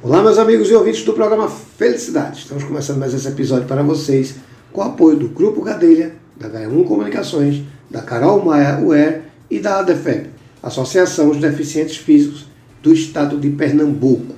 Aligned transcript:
Olá, 0.00 0.22
meus 0.22 0.38
amigos 0.38 0.70
e 0.70 0.74
ouvintes 0.74 1.02
do 1.02 1.12
programa 1.12 1.48
Felicidade. 1.48 2.38
Estamos 2.38 2.62
começando 2.62 2.98
mais 2.98 3.12
esse 3.12 3.26
episódio 3.26 3.66
para 3.66 3.82
vocês 3.82 4.36
com 4.72 4.80
o 4.80 4.84
apoio 4.84 5.16
do 5.16 5.28
Grupo 5.28 5.60
Gadelha, 5.60 6.14
da 6.36 6.48
H1 6.48 6.86
Comunicações, 6.86 7.62
da 7.90 8.00
Carol 8.00 8.44
Maia 8.44 8.78
UER 8.78 9.22
e 9.50 9.58
da 9.58 9.80
ADEFEB, 9.80 10.28
Associação 10.62 11.30
dos 11.30 11.38
Deficientes 11.38 11.96
Físicos 11.96 12.46
do 12.80 12.92
Estado 12.92 13.36
de 13.38 13.50
Pernambuco. 13.50 14.36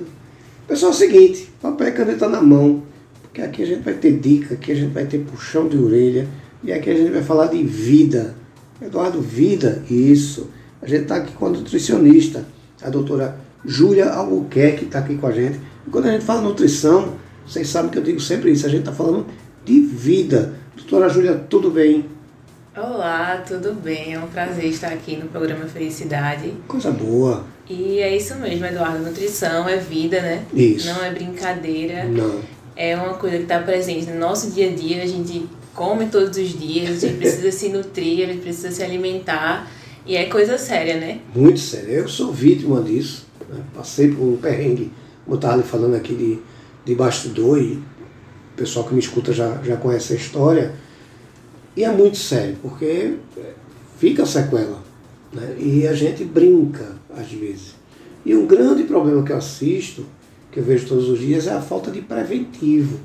Pessoal, 0.67 0.91
é 0.93 0.95
o 0.95 0.97
seguinte, 0.97 1.47
papel 1.61 1.89
e 1.89 1.91
caneta 1.91 2.27
na 2.27 2.41
mão, 2.41 2.81
porque 3.21 3.43
aqui 3.43 3.61
a 3.61 3.67
gente 3.67 3.83
vai 3.83 3.93
ter 3.93 4.17
dica, 4.17 4.55
aqui 4.55 4.71
a 4.71 4.75
gente 4.75 4.91
vai 4.91 5.05
ter 5.05 5.19
puxão 5.19 5.67
de 5.67 5.77
orelha 5.77 6.27
e 6.63 6.73
aqui 6.73 6.89
a 6.89 6.95
gente 6.95 7.11
vai 7.11 7.21
falar 7.21 7.45
de 7.45 7.61
vida. 7.61 8.35
Eduardo, 8.81 9.21
vida, 9.21 9.83
isso. 9.87 10.49
A 10.81 10.87
gente 10.87 11.03
está 11.03 11.17
aqui 11.17 11.33
com 11.33 11.45
a 11.45 11.49
nutricionista, 11.51 12.47
a 12.81 12.89
doutora 12.89 13.50
Júlia 13.63 14.09
Albuquerque 14.09 14.85
está 14.85 14.99
aqui 14.99 15.15
com 15.15 15.27
a 15.27 15.31
gente. 15.31 15.59
E 15.85 15.89
quando 15.89 16.07
a 16.07 16.11
gente 16.11 16.25
fala 16.25 16.41
nutrição, 16.41 17.13
vocês 17.45 17.67
sabem 17.67 17.91
que 17.91 17.97
eu 17.97 18.03
digo 18.03 18.19
sempre 18.19 18.51
isso, 18.51 18.65
a 18.65 18.69
gente 18.69 18.81
está 18.81 18.91
falando 18.91 19.25
de 19.63 19.79
vida. 19.81 20.53
Doutora 20.75 21.07
Júlia, 21.09 21.35
tudo 21.49 21.69
bem? 21.69 22.05
Olá, 22.75 23.43
tudo 23.45 23.73
bem? 23.73 24.13
É 24.13 24.19
um 24.19 24.27
prazer 24.27 24.65
estar 24.65 24.87
aqui 24.87 25.17
no 25.17 25.27
programa 25.27 25.65
Felicidade. 25.65 26.53
Coisa 26.67 26.89
boa. 26.89 27.45
E 27.69 27.99
é 27.99 28.15
isso 28.15 28.35
mesmo, 28.35 28.65
Eduardo. 28.65 29.03
Nutrição 29.03 29.67
é 29.67 29.77
vida, 29.77 30.21
né? 30.21 30.43
Isso. 30.53 30.87
Não 30.87 31.03
é 31.03 31.11
brincadeira. 31.11 32.05
Não. 32.05 32.39
É 32.75 32.95
uma 32.95 33.13
coisa 33.15 33.37
que 33.37 33.43
está 33.43 33.59
presente 33.59 34.09
no 34.09 34.17
nosso 34.17 34.51
dia 34.51 34.69
a 34.69 34.73
dia. 34.73 35.03
A 35.03 35.05
gente 35.05 35.47
come 35.75 36.07
todos 36.07 36.37
os 36.37 36.57
dias, 36.57 37.03
a 37.03 37.07
gente 37.07 37.17
precisa 37.17 37.51
se 37.51 37.69
nutrir, 37.69 38.23
a 38.23 38.31
gente 38.31 38.41
precisa 38.41 38.71
se 38.71 38.81
alimentar. 38.81 39.69
E 40.05 40.15
é 40.15 40.25
coisa 40.25 40.57
séria, 40.57 40.97
né? 40.97 41.19
Muito 41.35 41.59
séria. 41.59 41.91
Eu 41.91 42.07
sou 42.07 42.31
vítima 42.31 42.81
disso. 42.81 43.30
Né? 43.51 43.63
Passei 43.73 44.11
por 44.11 44.23
um 44.23 44.37
perrengue, 44.37 44.91
como 45.25 45.35
eu 45.35 45.35
estava 45.35 45.57
lhe 45.57 45.63
falando 45.63 45.95
aqui 45.95 46.15
de, 46.15 46.39
de 46.85 46.95
bastidor, 46.95 47.61
e 47.61 47.73
o 47.73 48.55
pessoal 48.55 48.87
que 48.87 48.93
me 48.93 48.99
escuta 48.99 49.33
já, 49.33 49.61
já 49.63 49.77
conhece 49.77 50.13
a 50.13 50.15
história. 50.15 50.73
E 51.75 51.83
é 51.83 51.91
muito 51.91 52.17
sério, 52.17 52.57
porque 52.61 53.15
fica 53.97 54.25
sequela. 54.25 54.81
Né? 55.31 55.55
E 55.59 55.87
a 55.87 55.93
gente 55.93 56.23
brinca, 56.23 56.95
às 57.15 57.31
vezes. 57.31 57.75
E 58.25 58.35
um 58.35 58.45
grande 58.45 58.83
problema 58.83 59.23
que 59.23 59.31
eu 59.31 59.37
assisto, 59.37 60.05
que 60.51 60.59
eu 60.59 60.63
vejo 60.63 60.87
todos 60.87 61.09
os 61.09 61.19
dias, 61.19 61.47
é 61.47 61.53
a 61.53 61.61
falta 61.61 61.89
de 61.89 62.01
preventivo. 62.01 62.99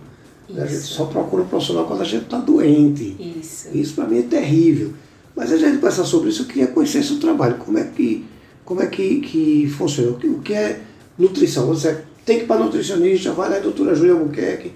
Né? 0.49 0.63
A 0.63 0.67
gente 0.67 0.83
só 0.83 1.07
procura 1.07 1.43
um 1.43 1.47
profissional 1.47 1.87
quando 1.87 2.03
a 2.03 2.05
gente 2.05 2.25
está 2.25 2.39
doente. 2.39 3.17
Isso. 3.19 3.69
Isso 3.73 3.95
para 3.95 4.07
mim 4.07 4.19
é 4.19 4.23
terrível. 4.23 4.93
Mas 5.35 5.53
a 5.53 5.57
gente 5.57 5.79
pensar 5.79 6.05
sobre 6.05 6.31
isso, 6.31 6.43
eu 6.43 6.47
queria 6.47 6.67
conhecer 6.67 7.03
seu 7.03 7.19
trabalho. 7.19 7.57
Como 7.57 7.79
é 7.79 7.85
que, 7.85 8.25
como 8.67 8.83
é 8.83 8.87
que, 8.89 9.21
que 9.21 9.69
funciona? 9.69 10.11
O 10.11 10.19
que, 10.19 10.27
o 10.27 10.41
que 10.41 10.53
é 10.53 10.81
nutrição? 11.17 11.67
Você 11.69 12.03
tem 12.25 12.39
que 12.39 12.45
ir 12.45 12.47
para 12.47 12.59
nutricionista, 12.59 13.31
vai 13.31 13.49
lá, 13.49 13.61
doutora 13.61 13.95
Júlia 13.95 14.13
Albuquerque. 14.13 14.73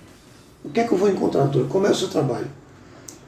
O 0.64 0.70
que 0.70 0.78
é 0.78 0.84
que 0.84 0.92
eu 0.92 0.96
vou 0.96 1.10
encontrar, 1.10 1.42
doutora? 1.42 1.66
Como 1.66 1.86
é 1.88 1.90
o 1.90 1.94
seu 1.94 2.08
trabalho? 2.08 2.46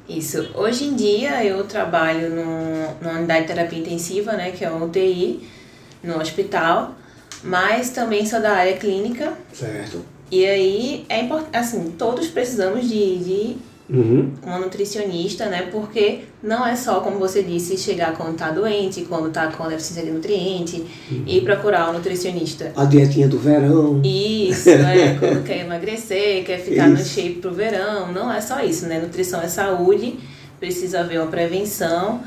Isso. 0.09 0.51
Hoje 0.55 0.85
em 0.85 0.95
dia 0.95 1.45
eu 1.45 1.65
trabalho 1.65 2.31
no, 2.31 3.03
numa 3.03 3.19
unidade 3.19 3.43
de 3.43 3.47
terapia 3.49 3.79
intensiva, 3.81 4.33
né, 4.35 4.53
que 4.53 4.65
é 4.65 4.71
o 4.71 4.85
UTI, 4.85 5.49
no 6.03 6.21
hospital, 6.21 6.95
mas 7.43 7.91
também 7.91 8.25
sou 8.25 8.41
da 8.41 8.53
área 8.53 8.77
clínica. 8.77 9.33
Certo? 9.53 10.05
E 10.31 10.47
aí 10.47 11.05
é 11.09 11.23
importante, 11.23 11.57
assim, 11.57 11.93
todos 11.99 12.29
precisamos 12.29 12.89
de, 12.89 13.19
de 13.19 13.57
Uhum. 13.91 14.33
uma 14.45 14.59
nutricionista, 14.59 15.47
né? 15.47 15.69
Porque 15.71 16.21
não 16.43 16.67
é 16.67 16.75
só, 16.75 17.01
como 17.01 17.19
você 17.19 17.43
disse, 17.43 17.77
chegar 17.77 18.17
quando 18.17 18.37
tá 18.37 18.51
doente, 18.51 19.03
quando 19.03 19.31
tá 19.31 19.49
com 19.49 19.69
deficiência 19.69 20.05
de 20.05 20.11
nutriente 20.11 20.85
e 21.27 21.41
procurar 21.41 21.91
um 21.91 21.95
nutricionista. 21.95 22.73
A 22.77 22.85
dietinha 22.85 23.29
do 23.29 23.39
verão. 23.39 24.01
Isso, 24.03 24.71
né? 24.71 25.17
Quando 25.21 25.45
quer 25.45 25.61
emagrecer, 25.65 26.45
quer 26.45 26.59
ficar 26.61 26.89
no 26.89 26.95
Isso. 26.95 27.15
shape 27.15 27.35
pro 27.41 27.53
verão. 27.53 28.13
Não 28.13 28.33
é 28.33 28.41
só 28.41 28.63
isso, 28.63 28.87
né? 28.87 28.99
Nutrição 28.99 29.41
é 29.43 29.49
saúde, 29.49 30.19
precisa 30.59 31.01
haver 31.01 31.21
uma 31.21 31.31
prevenção. 31.31 32.23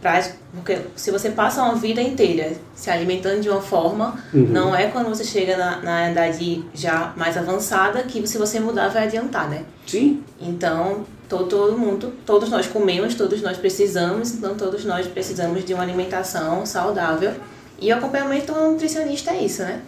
Pra, 0.00 0.22
porque 0.54 0.78
se 0.96 1.10
você 1.10 1.28
passa 1.30 1.62
uma 1.62 1.74
vida 1.74 2.00
inteira 2.00 2.52
se 2.74 2.90
alimentando 2.90 3.40
de 3.42 3.50
uma 3.50 3.60
forma, 3.60 4.18
Uhum. 4.32 4.46
não 4.48 4.74
é 4.74 4.86
quando 4.86 5.08
você 5.10 5.22
chega 5.24 5.56
na, 5.58 5.76
na 5.82 6.10
idade 6.10 6.64
já 6.74 7.12
mais 7.16 7.36
avançada 7.36 8.02
que 8.04 8.26
se 8.26 8.38
você 8.38 8.58
mudar 8.58 8.88
vai 8.88 9.04
adiantar, 9.04 9.48
né? 9.50 9.62
Sim, 9.86 10.22
Então, 10.40 11.04
to, 11.28 11.44
todo 11.44 11.76
mundo, 11.76 12.14
todos 12.24 12.48
nós 12.48 12.66
comemos, 12.66 13.14
todos 13.14 13.42
nós 13.42 13.58
precisamos, 13.58 14.32
então 14.32 14.54
todos 14.54 14.84
nós 14.86 15.06
precisamos 15.06 15.64
de 15.66 15.74
uma 15.74 15.82
alimentação 15.82 16.64
saudável. 16.64 17.32
E 17.78 17.92
o 17.92 17.96
acompanhamento 17.96 18.52
do 18.54 18.70
nutricionista 18.72 19.32
é 19.32 19.42
isso, 19.44 19.62
né? 19.62 19.80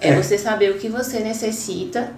É, 0.00 0.08
É. 0.10 0.20
você 0.20 0.36
saber 0.36 0.70
o 0.72 0.78
que 0.78 0.88
você 0.88 1.20
necessita 1.20 2.12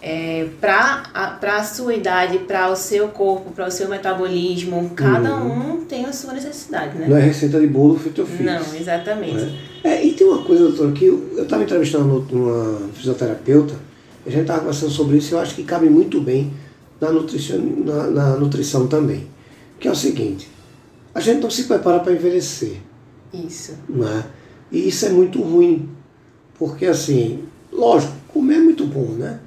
é, 0.00 0.46
para 0.60 1.38
a 1.42 1.64
sua 1.64 1.94
idade, 1.94 2.38
para 2.40 2.70
o 2.70 2.76
seu 2.76 3.08
corpo, 3.08 3.50
para 3.50 3.66
o 3.66 3.70
seu 3.70 3.88
metabolismo. 3.88 4.90
Cada 4.94 5.36
um 5.36 5.84
tem 5.84 6.04
a 6.04 6.12
sua 6.12 6.34
necessidade, 6.34 6.96
né? 6.96 7.08
não 7.08 7.16
é 7.16 7.20
receita 7.20 7.58
de 7.60 7.66
bolo 7.66 7.98
feito 7.98 8.24
fiz. 8.24 8.46
Não, 8.46 8.74
exatamente. 8.74 9.58
É, 9.82 10.04
e 10.04 10.12
tem 10.12 10.26
uma 10.26 10.42
coisa, 10.44 10.68
doutor, 10.68 10.92
que 10.92 11.06
eu 11.06 11.42
estava 11.42 11.62
entrevistando 11.62 12.26
uma 12.30 12.88
fisioterapeuta, 12.94 13.74
a 14.26 14.30
gente 14.30 14.42
estava 14.42 14.60
conversando 14.60 14.92
sobre 14.92 15.16
isso 15.16 15.32
e 15.32 15.34
eu 15.34 15.40
acho 15.40 15.54
que 15.54 15.64
cabe 15.64 15.88
muito 15.88 16.20
bem 16.20 16.52
na 17.00 17.10
nutrição, 17.10 17.58
na, 17.58 18.06
na 18.08 18.36
nutrição 18.36 18.86
também. 18.86 19.26
Que 19.80 19.88
é 19.88 19.90
o 19.90 19.96
seguinte, 19.96 20.48
a 21.14 21.20
gente 21.20 21.40
não 21.40 21.50
se 21.50 21.64
prepara 21.64 22.00
para 22.00 22.12
envelhecer, 22.12 22.78
Isso. 23.32 23.74
não 23.88 24.08
é? 24.08 24.24
E 24.70 24.88
isso 24.88 25.06
é 25.06 25.08
muito 25.08 25.40
ruim, 25.40 25.88
porque 26.58 26.86
assim, 26.86 27.44
lógico, 27.72 28.12
comer 28.28 28.56
é 28.56 28.60
muito 28.60 28.84
bom, 28.84 29.06
né? 29.12 29.40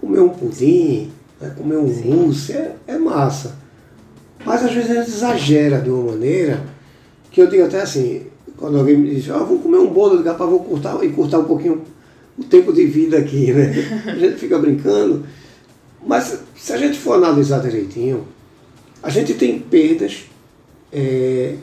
Comer 0.00 0.20
um 0.20 0.28
pudim, 0.28 1.10
né? 1.40 1.52
comer 1.56 1.76
um 1.76 1.86
mousse 1.86 2.52
é, 2.52 2.76
é 2.86 2.98
massa. 2.98 3.56
Mas 4.44 4.64
às 4.64 4.72
vezes 4.72 4.90
a 4.90 4.94
gente 4.94 5.08
exagera 5.08 5.80
de 5.80 5.90
uma 5.90 6.12
maneira 6.12 6.62
que 7.30 7.40
eu 7.40 7.48
digo 7.48 7.64
até 7.64 7.82
assim, 7.82 8.26
quando 8.56 8.78
alguém 8.78 8.96
me 8.96 9.14
diz, 9.14 9.28
ah, 9.30 9.38
vou 9.38 9.58
comer 9.58 9.78
um 9.78 9.88
bolo, 9.88 10.14
eu 10.14 10.16
digo, 10.18 10.28
"Rapaz, 10.30 10.48
vou 10.48 10.60
cortar 10.60 11.02
e 11.04 11.10
cortar 11.10 11.38
um 11.40 11.44
pouquinho 11.44 11.82
o 12.38 12.44
tempo 12.44 12.72
de 12.72 12.86
vida 12.86 13.18
aqui, 13.18 13.52
né? 13.52 13.74
A 14.06 14.14
gente 14.14 14.36
fica 14.36 14.58
brincando. 14.58 15.24
Mas 16.06 16.38
se 16.54 16.72
a 16.72 16.76
gente 16.76 16.98
for 16.98 17.14
analisar 17.14 17.60
direitinho, 17.60 18.28
a 19.02 19.10
gente 19.10 19.34
tem 19.34 19.58
perdas, 19.58 20.26
é, 20.92 21.56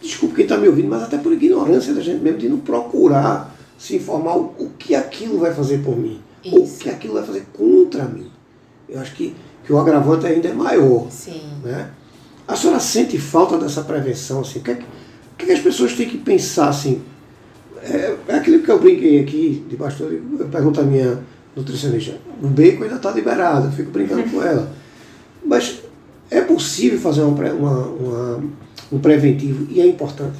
desculpe 0.00 0.36
quem 0.36 0.44
está 0.44 0.56
me 0.56 0.68
ouvindo, 0.68 0.88
mas 0.88 1.02
até 1.02 1.18
por 1.18 1.32
ignorância 1.32 1.92
da 1.92 2.00
gente 2.00 2.22
mesmo 2.22 2.38
de 2.38 2.48
não 2.48 2.58
procurar 2.58 3.54
se 3.78 3.96
informar 3.96 4.36
o, 4.36 4.54
o 4.58 4.70
que 4.78 4.94
aquilo 4.94 5.38
vai 5.38 5.52
fazer 5.52 5.78
por 5.78 5.96
mim, 5.96 6.18
ou 6.46 6.60
o 6.60 6.64
Isso. 6.64 6.78
que 6.78 6.88
aquilo 6.90 7.14
vai 7.14 7.22
fazer 7.24 7.46
contra 7.52 8.04
mim. 8.04 8.30
Eu 8.88 9.00
acho 9.00 9.14
que, 9.14 9.34
que 9.64 9.72
o 9.72 9.78
agravante 9.78 10.26
ainda 10.26 10.48
é 10.48 10.52
maior. 10.52 11.10
Sim. 11.10 11.42
Né? 11.62 11.90
A 12.46 12.56
senhora 12.56 12.80
sente 12.80 13.18
falta 13.18 13.58
dessa 13.58 13.82
prevenção? 13.82 14.40
Assim? 14.40 14.58
O, 14.60 14.62
que 14.62 14.70
é 14.70 14.74
que, 14.76 14.82
o 14.82 14.86
que 15.36 15.42
é 15.44 15.46
que 15.46 15.52
as 15.52 15.60
pessoas 15.60 15.94
têm 15.94 16.08
que 16.08 16.18
pensar? 16.18 16.68
Assim? 16.68 17.02
É, 17.82 18.16
é 18.28 18.34
aquilo 18.36 18.62
que 18.62 18.70
eu 18.70 18.78
brinquei 18.78 19.20
aqui, 19.20 19.64
de 19.68 19.76
pastor, 19.76 20.12
eu 20.12 20.48
pergunto 20.48 20.80
à 20.80 20.82
minha 20.84 21.22
nutricionista, 21.54 22.16
o 22.42 22.46
bacon 22.48 22.84
ainda 22.84 22.96
está 22.96 23.10
liberado, 23.10 23.66
eu 23.66 23.72
fico 23.72 23.90
brincando 23.90 24.22
com 24.30 24.42
ela. 24.42 24.70
Mas 25.44 25.80
é 26.30 26.40
possível 26.40 26.98
fazer 26.98 27.22
uma, 27.22 27.52
uma- 27.52 27.86
uma- 27.86 28.44
um 28.92 28.98
preventivo 28.98 29.66
e 29.70 29.80
é 29.80 29.86
importante. 29.86 30.36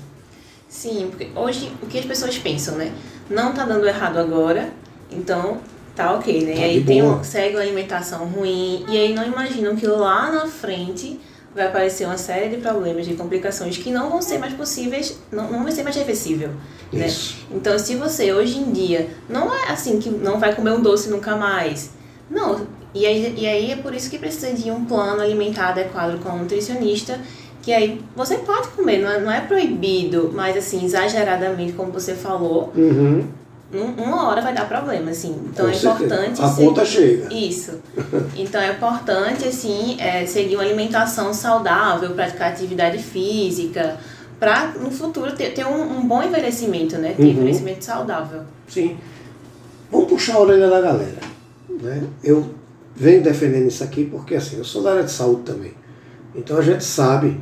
Sim, 0.68 1.06
porque 1.10 1.28
hoje 1.34 1.70
o 1.82 1.86
que 1.86 1.98
as 1.98 2.04
pessoas 2.04 2.36
pensam, 2.38 2.76
né? 2.76 2.92
Não 3.30 3.52
tá 3.52 3.64
dando 3.64 3.86
errado 3.86 4.16
agora, 4.18 4.72
então 5.10 5.58
tá 5.98 6.14
ok, 6.14 6.44
né? 6.44 6.52
Tá 6.52 6.60
e 6.60 6.64
aí 6.64 6.84
tem 6.84 7.02
um, 7.02 7.24
segue 7.24 7.56
uma 7.56 7.62
alimentação 7.62 8.24
ruim, 8.26 8.84
e 8.88 8.96
aí 8.96 9.12
não 9.12 9.24
imaginam 9.24 9.74
que 9.74 9.86
lá 9.86 10.30
na 10.30 10.46
frente 10.46 11.20
vai 11.54 11.66
aparecer 11.66 12.06
uma 12.06 12.16
série 12.16 12.48
de 12.54 12.58
problemas, 12.58 13.04
de 13.04 13.14
complicações 13.14 13.76
que 13.76 13.90
não 13.90 14.08
vão 14.08 14.22
ser 14.22 14.38
mais 14.38 14.54
possíveis, 14.54 15.18
não, 15.32 15.50
não 15.50 15.64
vai 15.64 15.72
ser 15.72 15.82
mais 15.82 15.96
reversível. 15.96 16.50
Né? 16.92 17.08
Então, 17.50 17.76
se 17.78 17.96
você 17.96 18.32
hoje 18.32 18.58
em 18.58 18.70
dia 18.70 19.08
não 19.28 19.52
é 19.52 19.70
assim 19.72 19.98
que 19.98 20.08
não 20.08 20.38
vai 20.38 20.54
comer 20.54 20.70
um 20.70 20.80
doce 20.80 21.10
nunca 21.10 21.34
mais, 21.36 21.90
não. 22.30 22.66
E 22.94 23.04
aí, 23.04 23.34
e 23.36 23.46
aí 23.46 23.72
é 23.72 23.76
por 23.76 23.92
isso 23.92 24.08
que 24.08 24.18
precisa 24.18 24.52
de 24.52 24.70
um 24.70 24.84
plano 24.84 25.20
alimentar 25.20 25.70
adequado 25.70 26.18
com 26.22 26.30
um 26.30 26.38
nutricionista, 26.38 27.20
que 27.60 27.72
aí 27.72 28.00
você 28.16 28.36
pode 28.38 28.68
comer, 28.68 28.98
não 28.98 29.10
é, 29.10 29.20
não 29.20 29.32
é 29.32 29.40
proibido, 29.40 30.30
mas 30.32 30.56
assim, 30.56 30.84
exageradamente, 30.84 31.72
como 31.72 31.92
você 31.92 32.14
falou, 32.14 32.72
Uhum. 32.74 33.26
Um- 33.72 34.02
uma 34.02 34.28
hora 34.28 34.40
vai 34.40 34.54
dar 34.54 34.66
problema, 34.68 35.10
assim. 35.10 35.36
Então 35.52 35.66
Com 35.66 35.70
é 35.70 35.74
certeza. 35.74 36.04
importante. 36.14 36.42
A 36.42 36.50
conta 36.50 36.84
chega. 36.84 37.32
Isso. 37.34 37.72
Então 38.36 38.60
é 38.60 38.72
importante, 38.72 39.46
assim, 39.46 39.96
é, 40.00 40.24
seguir 40.26 40.56
uma 40.56 40.64
alimentação 40.64 41.32
saudável, 41.34 42.10
praticar 42.10 42.50
atividade 42.52 42.98
física, 42.98 43.96
para 44.40 44.68
no 44.80 44.90
futuro 44.90 45.32
ter, 45.34 45.52
ter 45.52 45.66
um, 45.66 45.98
um 45.98 46.06
bom 46.06 46.22
envelhecimento, 46.22 46.96
né? 46.96 47.12
Ter 47.16 47.22
Uhum. 47.24 47.28
envelhecimento 47.30 47.84
saudável. 47.84 48.42
Sim. 48.68 48.96
Vamos 49.90 50.08
puxar 50.08 50.34
a 50.36 50.40
orelha 50.40 50.68
da 50.68 50.80
galera. 50.80 51.18
Né? 51.68 52.02
Eu 52.22 52.50
venho 52.94 53.22
defendendo 53.22 53.66
isso 53.68 53.82
aqui 53.84 54.04
porque 54.04 54.34
assim, 54.34 54.56
eu 54.58 54.64
sou 54.64 54.82
da 54.82 54.90
área 54.92 55.02
de 55.04 55.10
saúde 55.10 55.42
também. 55.42 55.72
Então 56.34 56.56
a 56.56 56.62
gente 56.62 56.84
sabe 56.84 57.40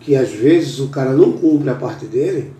que 0.00 0.14
às 0.16 0.30
vezes 0.30 0.78
o 0.78 0.88
cara 0.88 1.12
não 1.12 1.32
cumpre 1.32 1.68
a 1.70 1.74
parte 1.74 2.06
dele 2.06 2.52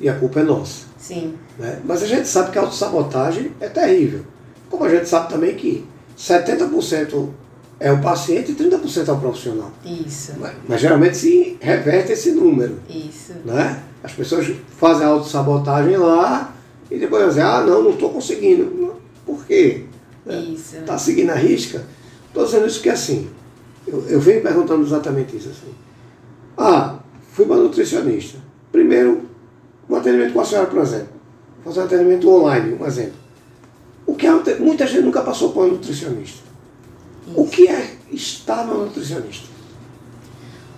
e 0.00 0.08
a 0.08 0.14
culpa 0.14 0.40
é 0.40 0.42
nossa. 0.42 0.86
Sim. 0.98 1.34
Né? 1.58 1.80
Mas 1.84 2.02
a 2.02 2.06
gente 2.06 2.28
sabe 2.28 2.50
que 2.50 2.58
a 2.58 2.62
autossabotagem 2.62 3.52
é 3.60 3.68
terrível. 3.68 4.24
Como 4.70 4.84
a 4.84 4.88
gente 4.88 5.08
sabe 5.08 5.28
também 5.28 5.54
que 5.54 5.84
70% 6.16 7.28
é 7.80 7.92
o 7.92 8.00
paciente 8.00 8.52
e 8.52 8.54
30% 8.54 9.08
é 9.08 9.12
o 9.12 9.18
profissional. 9.18 9.70
Isso. 9.84 10.32
Mas, 10.38 10.52
mas, 10.68 10.80
geralmente 10.80 11.16
se 11.16 11.56
reverte 11.60 12.12
esse 12.12 12.32
número. 12.32 12.78
Isso. 12.88 13.32
Né? 13.44 13.82
As 14.02 14.12
pessoas 14.12 14.50
fazem 14.76 15.06
a 15.06 15.10
autossabotagem 15.10 15.96
lá 15.96 16.54
e 16.90 16.98
depois 16.98 17.26
dizem, 17.26 17.42
ah 17.42 17.62
não, 17.62 17.82
não 17.82 17.90
estou 17.90 18.10
conseguindo. 18.10 18.96
Por 19.24 19.44
quê? 19.46 19.84
Isso. 20.26 20.76
Está 20.76 20.98
seguindo 20.98 21.30
a 21.30 21.34
risca? 21.34 21.84
Estou 22.26 22.44
dizendo 22.44 22.66
isso 22.66 22.82
que 22.82 22.88
é 22.88 22.92
assim. 22.92 23.28
Eu, 23.86 24.04
eu 24.08 24.20
venho 24.20 24.42
perguntando 24.42 24.84
exatamente 24.84 25.36
isso 25.36 25.48
assim. 25.48 25.72
Ah, 26.56 26.98
fui 27.32 27.46
para 27.46 27.56
nutricionista. 27.56 28.38
Primeiro, 28.70 29.27
um 29.88 29.96
atendimento 29.96 30.32
com 30.32 30.40
a 30.40 30.44
senhora, 30.44 30.66
por 30.66 30.80
exemplo. 30.80 31.08
Fazer 31.64 31.80
um 31.80 31.84
atendimento 31.84 32.30
online, 32.30 32.76
um 32.80 32.86
exemplo. 32.86 33.14
O 34.06 34.14
que 34.14 34.26
é, 34.26 34.58
muita 34.58 34.86
gente 34.86 35.02
nunca 35.02 35.20
passou 35.22 35.52
por 35.52 35.66
um 35.66 35.72
nutricionista. 35.72 36.42
Isso. 37.26 37.40
O 37.40 37.46
que 37.46 37.68
é 37.68 37.90
estar 38.10 38.66
no 38.66 38.86
nutricionista? 38.86 39.48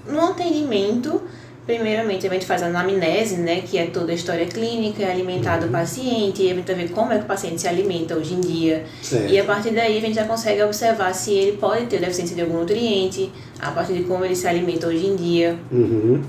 No 0.08 0.20
atendimento, 0.20 1.20
primeiramente 1.64 2.26
a 2.26 2.30
gente 2.30 2.44
faz 2.44 2.62
a 2.62 2.66
anamnese, 2.66 3.36
né, 3.36 3.60
que 3.60 3.78
é 3.78 3.86
toda 3.86 4.10
a 4.10 4.14
história 4.14 4.46
clínica, 4.46 5.06
alimentar 5.06 5.60
uhum. 5.60 5.66
do 5.66 5.72
paciente, 5.72 6.42
e 6.42 6.50
a 6.50 6.54
gente 6.54 6.66
vai 6.66 6.74
ver 6.74 6.90
como 6.90 7.12
é 7.12 7.18
que 7.18 7.24
o 7.24 7.28
paciente 7.28 7.60
se 7.60 7.68
alimenta 7.68 8.16
hoje 8.16 8.34
em 8.34 8.40
dia. 8.40 8.84
Certo. 9.00 9.32
E 9.32 9.38
a 9.38 9.44
partir 9.44 9.70
daí 9.70 9.96
a 9.96 10.00
gente 10.00 10.14
já 10.14 10.24
consegue 10.24 10.62
observar 10.62 11.14
se 11.14 11.32
ele 11.32 11.56
pode 11.58 11.86
ter 11.86 12.00
deficiência 12.00 12.34
de 12.34 12.42
algum 12.42 12.58
nutriente, 12.58 13.30
a 13.60 13.70
partir 13.70 13.92
de 13.92 14.04
como 14.04 14.24
ele 14.24 14.34
se 14.34 14.48
alimenta 14.48 14.88
hoje 14.88 15.06
em 15.06 15.14
dia. 15.14 15.56
Uhum. 15.70 16.22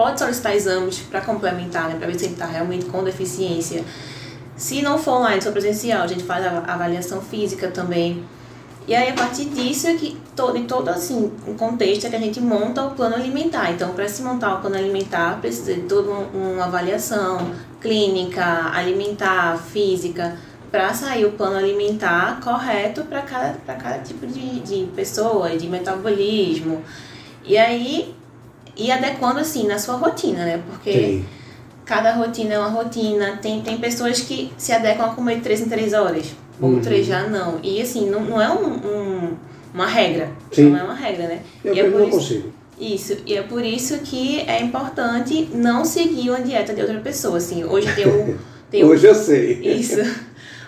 Pode 0.00 0.18
solicitar 0.18 0.56
exames 0.56 1.00
para 1.00 1.20
complementar, 1.20 1.90
né, 1.90 1.96
para 1.98 2.06
ver 2.06 2.18
se 2.18 2.24
ele 2.24 2.32
está 2.32 2.46
realmente 2.46 2.86
com 2.86 3.04
deficiência. 3.04 3.84
Se 4.56 4.80
não 4.80 4.96
for 4.96 5.18
online, 5.18 5.42
só 5.42 5.52
presencial, 5.52 6.00
a 6.00 6.06
gente 6.06 6.24
faz 6.24 6.42
a 6.46 6.64
avaliação 6.66 7.20
física 7.20 7.68
também. 7.68 8.24
E 8.88 8.94
aí, 8.94 9.10
a 9.10 9.12
partir 9.12 9.44
disso, 9.50 9.88
é 9.88 9.94
que 9.96 10.16
todo, 10.34 10.56
em 10.56 10.64
todo 10.64 10.88
assim, 10.88 11.30
um 11.46 11.52
contexto 11.52 12.06
é 12.06 12.08
que 12.08 12.16
a 12.16 12.18
gente 12.18 12.40
monta 12.40 12.82
o 12.82 12.92
plano 12.92 13.14
alimentar. 13.14 13.72
Então, 13.72 13.90
para 13.92 14.08
se 14.08 14.22
montar 14.22 14.54
o 14.54 14.60
plano 14.62 14.76
alimentar, 14.76 15.38
precisa 15.38 15.74
de 15.74 15.82
toda 15.82 16.10
uma 16.10 16.64
avaliação 16.64 17.52
clínica, 17.78 18.70
alimentar, 18.72 19.58
física, 19.58 20.34
para 20.70 20.94
sair 20.94 21.26
o 21.26 21.32
plano 21.32 21.58
alimentar 21.58 22.40
correto 22.40 23.04
para 23.04 23.20
cada, 23.20 23.52
cada 23.74 23.98
tipo 23.98 24.26
de, 24.26 24.60
de 24.60 24.86
pessoa, 24.96 25.50
de 25.58 25.66
metabolismo. 25.66 26.82
E 27.44 27.58
aí, 27.58 28.14
e 28.86 28.90
adequando 28.90 29.40
assim 29.40 29.66
na 29.66 29.78
sua 29.78 29.96
rotina, 29.96 30.44
né? 30.44 30.62
Porque. 30.68 30.92
Sim 30.92 31.24
cada 31.90 32.12
rotina 32.12 32.54
é 32.54 32.58
uma 32.58 32.68
rotina. 32.68 33.40
Tem, 33.42 33.60
tem 33.62 33.78
pessoas 33.78 34.20
que 34.20 34.52
se 34.56 34.72
adequam 34.72 35.06
a 35.06 35.08
comer 35.08 35.40
três 35.40 35.60
em 35.60 35.68
três 35.68 35.92
horas, 35.92 36.26
uhum. 36.60 36.76
outras 36.76 37.04
já 37.04 37.26
não. 37.26 37.58
E 37.64 37.82
assim, 37.82 38.08
não, 38.08 38.20
não 38.20 38.40
é 38.40 38.48
um, 38.48 38.66
um 38.68 39.36
uma 39.74 39.86
regra. 39.86 40.30
Sim. 40.52 40.70
Não 40.70 40.78
é 40.78 40.82
uma 40.84 40.94
regra, 40.94 41.26
né? 41.26 41.40
Eu 41.64 41.74
e 41.74 41.80
é 41.80 41.88
não 41.88 42.02
isso, 42.02 42.10
consigo. 42.10 42.52
Isso, 42.78 43.16
e 43.26 43.34
é 43.34 43.42
por 43.42 43.64
isso 43.64 43.98
que 43.98 44.40
é 44.40 44.62
importante 44.62 45.48
não 45.52 45.84
seguir 45.84 46.30
uma 46.30 46.40
dieta 46.40 46.72
de 46.72 46.80
outra 46.80 47.00
pessoa. 47.00 47.38
Assim, 47.38 47.64
hoje 47.64 47.92
tem 47.94 48.06
o. 48.06 48.38
Tem 48.70 48.84
hoje 48.84 49.04
eu 49.04 49.14
sei. 49.16 49.60
Isso. 49.62 49.96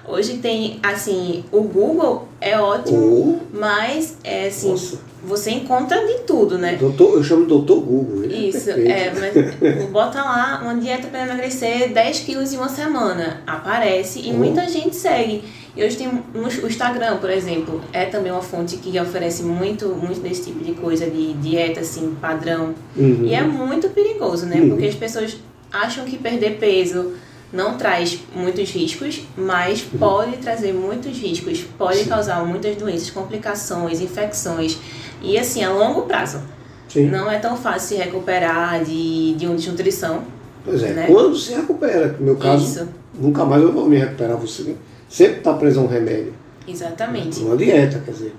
Hoje 0.05 0.39
tem, 0.39 0.81
assim, 0.83 1.45
o 1.53 1.63
Google 1.63 2.27
é 2.41 2.59
ótimo, 2.59 3.41
oh. 3.41 3.57
mas 3.57 4.17
é 4.25 4.49
assim. 4.49 4.71
Nossa 4.71 5.12
você 5.25 5.51
encontra 5.53 6.05
de 6.05 6.21
tudo, 6.21 6.59
né? 6.59 6.77
Doutor, 6.77 7.17
eu 7.17 7.23
chamo 7.23 7.47
doutor 7.47 7.81
Google. 7.81 8.25
Isso, 8.25 8.71
é, 8.71 9.07
é, 9.07 9.13
mas 9.15 9.89
bota 9.91 10.21
lá 10.21 10.61
uma 10.63 10.75
dieta 10.75 11.07
para 11.09 11.25
emagrecer 11.25 11.93
10 11.93 12.21
quilos 12.21 12.53
em 12.53 12.57
uma 12.57 12.69
semana. 12.69 13.41
Aparece 13.47 14.21
e 14.21 14.31
uhum. 14.31 14.39
muita 14.39 14.69
gente 14.69 14.97
segue. 14.97 15.45
E 15.77 15.83
hoje 15.83 15.97
tem 15.97 16.09
o 16.09 16.67
Instagram, 16.67 17.17
por 17.17 17.31
exemplo, 17.31 17.81
é 17.93 18.05
também 18.05 18.31
uma 18.33 18.43
fonte 18.43 18.77
que 18.77 18.99
oferece 19.01 19.43
muito, 19.43 19.89
muito 19.89 20.21
desse 20.21 20.45
tipo 20.45 20.63
de 20.63 20.73
coisa, 20.73 21.09
de 21.09 21.33
dieta, 21.35 21.81
assim, 21.81 22.15
padrão. 22.21 22.75
Uhum. 22.97 23.25
E 23.25 23.35
é 23.35 23.43
muito 23.43 23.89
perigoso, 23.91 24.45
né? 24.45 24.57
Uhum. 24.57 24.71
Porque 24.71 24.87
as 24.87 24.95
pessoas 24.95 25.37
acham 25.73 26.05
que 26.05 26.19
perder 26.19 26.59
peso 26.59 27.13
não 27.53 27.77
traz 27.77 28.19
muitos 28.35 28.71
riscos, 28.71 29.23
mas 29.37 29.83
uhum. 29.83 29.99
pode 29.99 30.37
trazer 30.39 30.73
muitos 30.73 31.19
riscos, 31.19 31.63
pode 31.77 31.99
Sim. 31.99 32.09
causar 32.09 32.45
muitas 32.47 32.75
doenças, 32.77 33.11
complicações, 33.11 34.01
infecções. 34.01 34.79
E 35.23 35.39
assim, 35.39 35.63
a 35.63 35.73
longo 35.73 36.03
prazo. 36.03 36.41
Sim. 36.89 37.07
Não 37.07 37.31
é 37.31 37.39
tão 37.39 37.57
fácil 37.57 37.97
se 37.97 38.03
recuperar 38.03 38.85
de, 38.85 39.35
de 39.35 39.47
uma 39.47 39.57
desnutrição. 39.57 40.23
Pois 40.65 40.83
é, 40.83 40.93
né? 40.93 41.07
quando 41.07 41.37
se 41.37 41.55
recupera, 41.55 42.17
no 42.19 42.25
meu 42.27 42.37
caso, 42.37 42.65
Isso. 42.65 42.89
nunca 43.15 43.45
mais 43.45 43.63
eu 43.63 43.73
vou 43.73 43.89
me 43.89 43.97
recuperar. 43.97 44.37
Você 44.37 44.77
sempre 45.09 45.39
está 45.39 45.55
preso 45.55 45.81
a 45.81 45.83
um 45.85 45.87
remédio. 45.87 46.35
Exatamente. 46.69 47.41
Uma 47.41 47.57
dieta, 47.57 48.01
quer 48.05 48.11
dizer, 48.13 48.35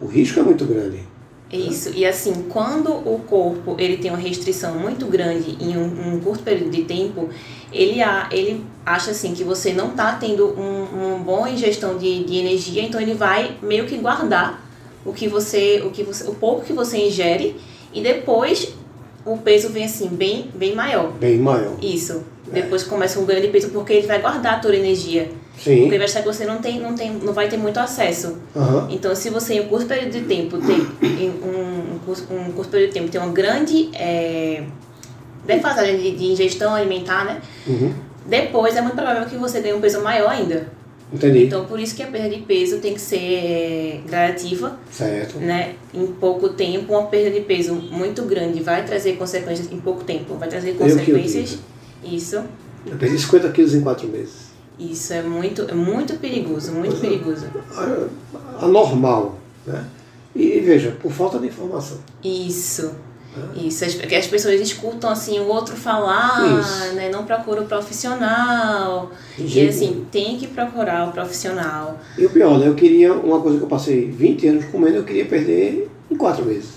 o 0.00 0.06
risco 0.06 0.40
é 0.40 0.42
muito 0.42 0.64
grande. 0.64 1.00
Isso, 1.52 1.92
e 1.94 2.04
assim, 2.04 2.32
quando 2.48 2.90
o 2.90 3.20
corpo 3.28 3.76
ele 3.78 3.98
tem 3.98 4.10
uma 4.10 4.18
restrição 4.18 4.74
muito 4.74 5.06
grande 5.06 5.56
em 5.60 5.76
um, 5.76 6.14
um 6.14 6.20
curto 6.20 6.42
período 6.42 6.70
de 6.70 6.82
tempo, 6.82 7.28
ele, 7.72 8.02
a, 8.02 8.28
ele 8.32 8.64
acha 8.84 9.12
assim 9.12 9.34
que 9.34 9.44
você 9.44 9.72
não 9.72 9.90
está 9.90 10.14
tendo 10.14 10.48
um, 10.58 11.14
um 11.14 11.22
boa 11.22 11.48
ingestão 11.48 11.96
de, 11.96 12.24
de 12.24 12.38
energia, 12.38 12.82
então 12.82 13.00
ele 13.00 13.14
vai 13.14 13.56
meio 13.62 13.86
que 13.86 13.96
guardar 13.98 14.63
o 15.04 15.12
que 15.12 15.28
você, 15.28 15.82
o 15.84 15.90
que 15.90 16.02
você, 16.02 16.24
o 16.28 16.34
pouco 16.34 16.64
que 16.64 16.72
você 16.72 16.98
ingere 16.98 17.56
e 17.92 18.02
depois 18.02 18.74
o 19.24 19.38
peso 19.38 19.70
vem 19.70 19.84
assim 19.84 20.08
bem, 20.08 20.50
bem 20.54 20.74
maior. 20.74 21.12
Bem 21.12 21.38
maior. 21.38 21.76
Isso. 21.82 22.22
É. 22.50 22.62
Depois 22.62 22.82
começa 22.82 23.18
um 23.18 23.24
ganho 23.24 23.40
de 23.40 23.48
peso 23.48 23.70
porque 23.70 23.92
ele 23.92 24.06
vai 24.06 24.20
guardar 24.20 24.60
toda 24.60 24.74
a 24.74 24.76
energia. 24.76 25.30
Sim. 25.58 25.82
Porque 25.82 25.96
vai 25.96 26.06
achar 26.06 26.20
que 26.20 26.26
você 26.26 26.44
não 26.44 26.58
tem, 26.58 26.80
não 26.80 26.94
tem, 26.94 27.12
não 27.12 27.32
vai 27.32 27.48
ter 27.48 27.56
muito 27.56 27.78
acesso. 27.78 28.38
Uhum. 28.54 28.90
Então, 28.90 29.14
se 29.14 29.30
você 29.30 29.54
em 29.54 29.60
um 29.60 29.68
curto 29.68 29.86
período 29.86 30.10
de 30.10 30.22
tempo 30.22 30.58
tem 30.58 31.30
um, 31.30 31.94
um, 31.94 31.98
curto, 32.04 32.34
um 32.34 32.52
curto 32.52 32.70
período 32.70 32.88
de 32.88 32.94
tempo 32.94 33.10
tem 33.10 33.20
uma 33.20 33.32
grande 33.32 33.88
é, 33.94 34.64
defasagem 35.46 35.98
de, 35.98 36.10
de 36.16 36.24
ingestão 36.26 36.74
alimentar, 36.74 37.24
né? 37.24 37.40
Uhum. 37.66 37.94
Depois 38.26 38.76
é 38.76 38.80
muito 38.80 38.94
provável 38.94 39.26
que 39.26 39.36
você 39.36 39.60
tenha 39.60 39.76
um 39.76 39.80
peso 39.80 40.02
maior 40.02 40.30
ainda. 40.30 40.68
Entendi. 41.14 41.44
Então, 41.44 41.64
por 41.64 41.78
isso 41.78 41.94
que 41.94 42.02
a 42.02 42.08
perda 42.08 42.28
de 42.28 42.42
peso 42.42 42.78
tem 42.78 42.92
que 42.92 43.00
ser 43.00 44.02
gradativa. 44.08 44.76
Certo. 44.90 45.38
Né? 45.38 45.76
Em 45.94 46.06
pouco 46.08 46.48
tempo, 46.48 46.92
uma 46.92 47.04
perda 47.04 47.30
de 47.30 47.40
peso 47.42 47.74
muito 47.74 48.22
grande 48.22 48.60
vai 48.60 48.84
trazer 48.84 49.16
consequências 49.16 49.70
em 49.70 49.78
pouco 49.78 50.02
tempo. 50.02 50.34
Vai 50.34 50.48
trazer 50.48 50.72
consequências. 50.74 51.58
Isso. 52.02 52.42
Eu 52.84 52.96
perdi 52.98 53.16
50 53.18 53.48
quilos 53.50 53.74
em 53.74 53.80
4 53.80 54.08
meses. 54.08 54.52
Isso 54.78 55.12
é 55.12 55.22
muito, 55.22 55.62
é 55.62 55.74
muito 55.74 56.14
perigoso, 56.14 56.72
muito 56.72 56.96
Mas, 56.96 57.00
perigoso. 57.00 57.46
Anormal, 58.60 59.38
né? 59.64 59.84
E 60.34 60.58
veja, 60.58 60.90
por 61.00 61.12
falta 61.12 61.38
de 61.38 61.46
informação. 61.46 61.98
Isso. 62.24 62.92
Isso, 63.56 63.84
que 63.98 64.14
as 64.14 64.26
pessoas 64.26 64.60
escutam 64.60 65.10
assim 65.10 65.40
o 65.40 65.46
outro 65.46 65.76
falar, 65.76 66.40
né? 66.94 67.08
Não 67.10 67.24
procura 67.24 67.62
o 67.62 67.66
profissional. 67.66 69.10
E 69.38 69.68
assim, 69.68 70.06
tem 70.10 70.36
que 70.36 70.46
procurar 70.46 71.08
o 71.08 71.12
profissional. 71.12 71.98
E 72.16 72.24
o 72.26 72.30
pior, 72.30 72.58
né? 72.58 72.68
Eu 72.68 72.74
queria, 72.74 73.12
uma 73.12 73.40
coisa 73.40 73.58
que 73.58 73.64
eu 73.64 73.68
passei 73.68 74.10
20 74.10 74.48
anos 74.48 74.64
comendo, 74.66 74.98
eu 74.98 75.04
queria 75.04 75.24
perder 75.24 75.90
em 76.10 76.16
4 76.16 76.44
meses. 76.44 76.74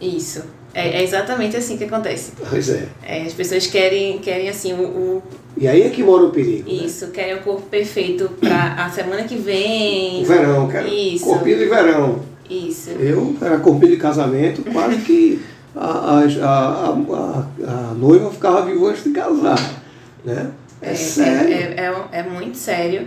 Isso. 0.00 0.42
É, 0.74 1.00
é, 1.00 1.02
exatamente 1.02 1.56
assim 1.56 1.76
que 1.76 1.84
acontece. 1.84 2.32
Pois 2.48 2.68
é. 2.68 2.88
é. 3.04 3.22
As 3.22 3.32
pessoas 3.32 3.66
querem, 3.66 4.18
querem 4.18 4.48
assim, 4.48 4.74
o, 4.74 4.82
o... 4.82 5.22
E 5.56 5.66
aí 5.66 5.82
é 5.82 5.90
que 5.90 6.02
mora 6.02 6.24
o 6.24 6.30
perigo. 6.30 6.68
Né? 6.68 6.84
Isso, 6.84 7.06
né? 7.06 7.12
querem 7.12 7.34
o 7.34 7.40
corpo 7.40 7.62
perfeito 7.62 8.30
para 8.38 8.84
a 8.84 8.90
semana 8.90 9.24
que 9.24 9.36
vem. 9.36 10.22
O 10.22 10.26
verão, 10.26 10.68
quero 10.68 10.86
Isso. 10.86 11.24
corpinho 11.24 11.58
de 11.58 11.64
verão. 11.64 12.20
Isso. 12.48 12.90
Eu 12.90 13.36
era 13.42 13.58
corpinho 13.58 13.92
de 13.92 13.98
casamento, 13.98 14.62
quase 14.70 14.98
que 14.98 15.42
a, 15.78 16.18
a, 16.18 16.88
a, 16.88 17.90
a, 17.90 17.94
noiva 17.94 18.30
ficava 18.30 18.62
viva 18.62 18.88
antes 18.88 19.04
de 19.04 19.10
casar. 19.10 19.58
Né? 20.24 20.50
É, 20.82 20.90
é 20.90 20.94
sério. 20.94 21.54
É, 21.54 21.58
é, 21.76 22.18
é, 22.20 22.22
muito 22.24 22.56
sério. 22.56 23.06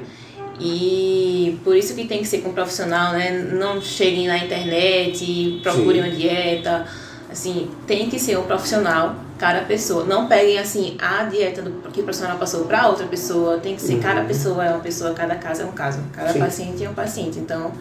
E 0.59 1.59
por 1.63 1.75
isso 1.75 1.93
que 1.95 2.05
tem 2.05 2.19
que 2.19 2.27
ser 2.27 2.39
com 2.39 2.49
um 2.49 2.53
profissional, 2.53 3.13
né? 3.13 3.31
Não 3.31 3.81
cheguem 3.81 4.27
na 4.27 4.37
internet, 4.37 5.59
procurem 5.61 6.01
Sim. 6.01 6.07
uma 6.07 6.15
dieta. 6.15 6.85
Assim, 7.29 7.69
tem 7.87 8.09
que 8.09 8.19
ser 8.19 8.37
um 8.37 8.43
profissional, 8.43 9.15
cada 9.37 9.61
pessoa. 9.61 10.03
Não 10.03 10.27
peguem 10.27 10.59
assim 10.59 10.95
a 10.99 11.23
dieta 11.23 11.61
do, 11.61 11.71
que 11.89 12.01
o 12.01 12.03
profissional 12.03 12.37
passou 12.37 12.65
para 12.65 12.87
outra 12.87 13.07
pessoa. 13.07 13.57
Tem 13.57 13.75
que 13.75 13.81
ser 13.81 13.95
uhum. 13.95 14.01
cada 14.01 14.21
pessoa 14.23 14.63
é 14.63 14.69
uma 14.69 14.79
pessoa, 14.79 15.13
cada 15.13 15.35
caso 15.35 15.63
é 15.63 15.65
um 15.65 15.71
caso, 15.71 15.99
cada 16.13 16.31
Sim. 16.31 16.39
paciente 16.39 16.85
é 16.85 16.89
um 16.89 16.93
paciente. 16.93 17.39
Então, 17.39 17.71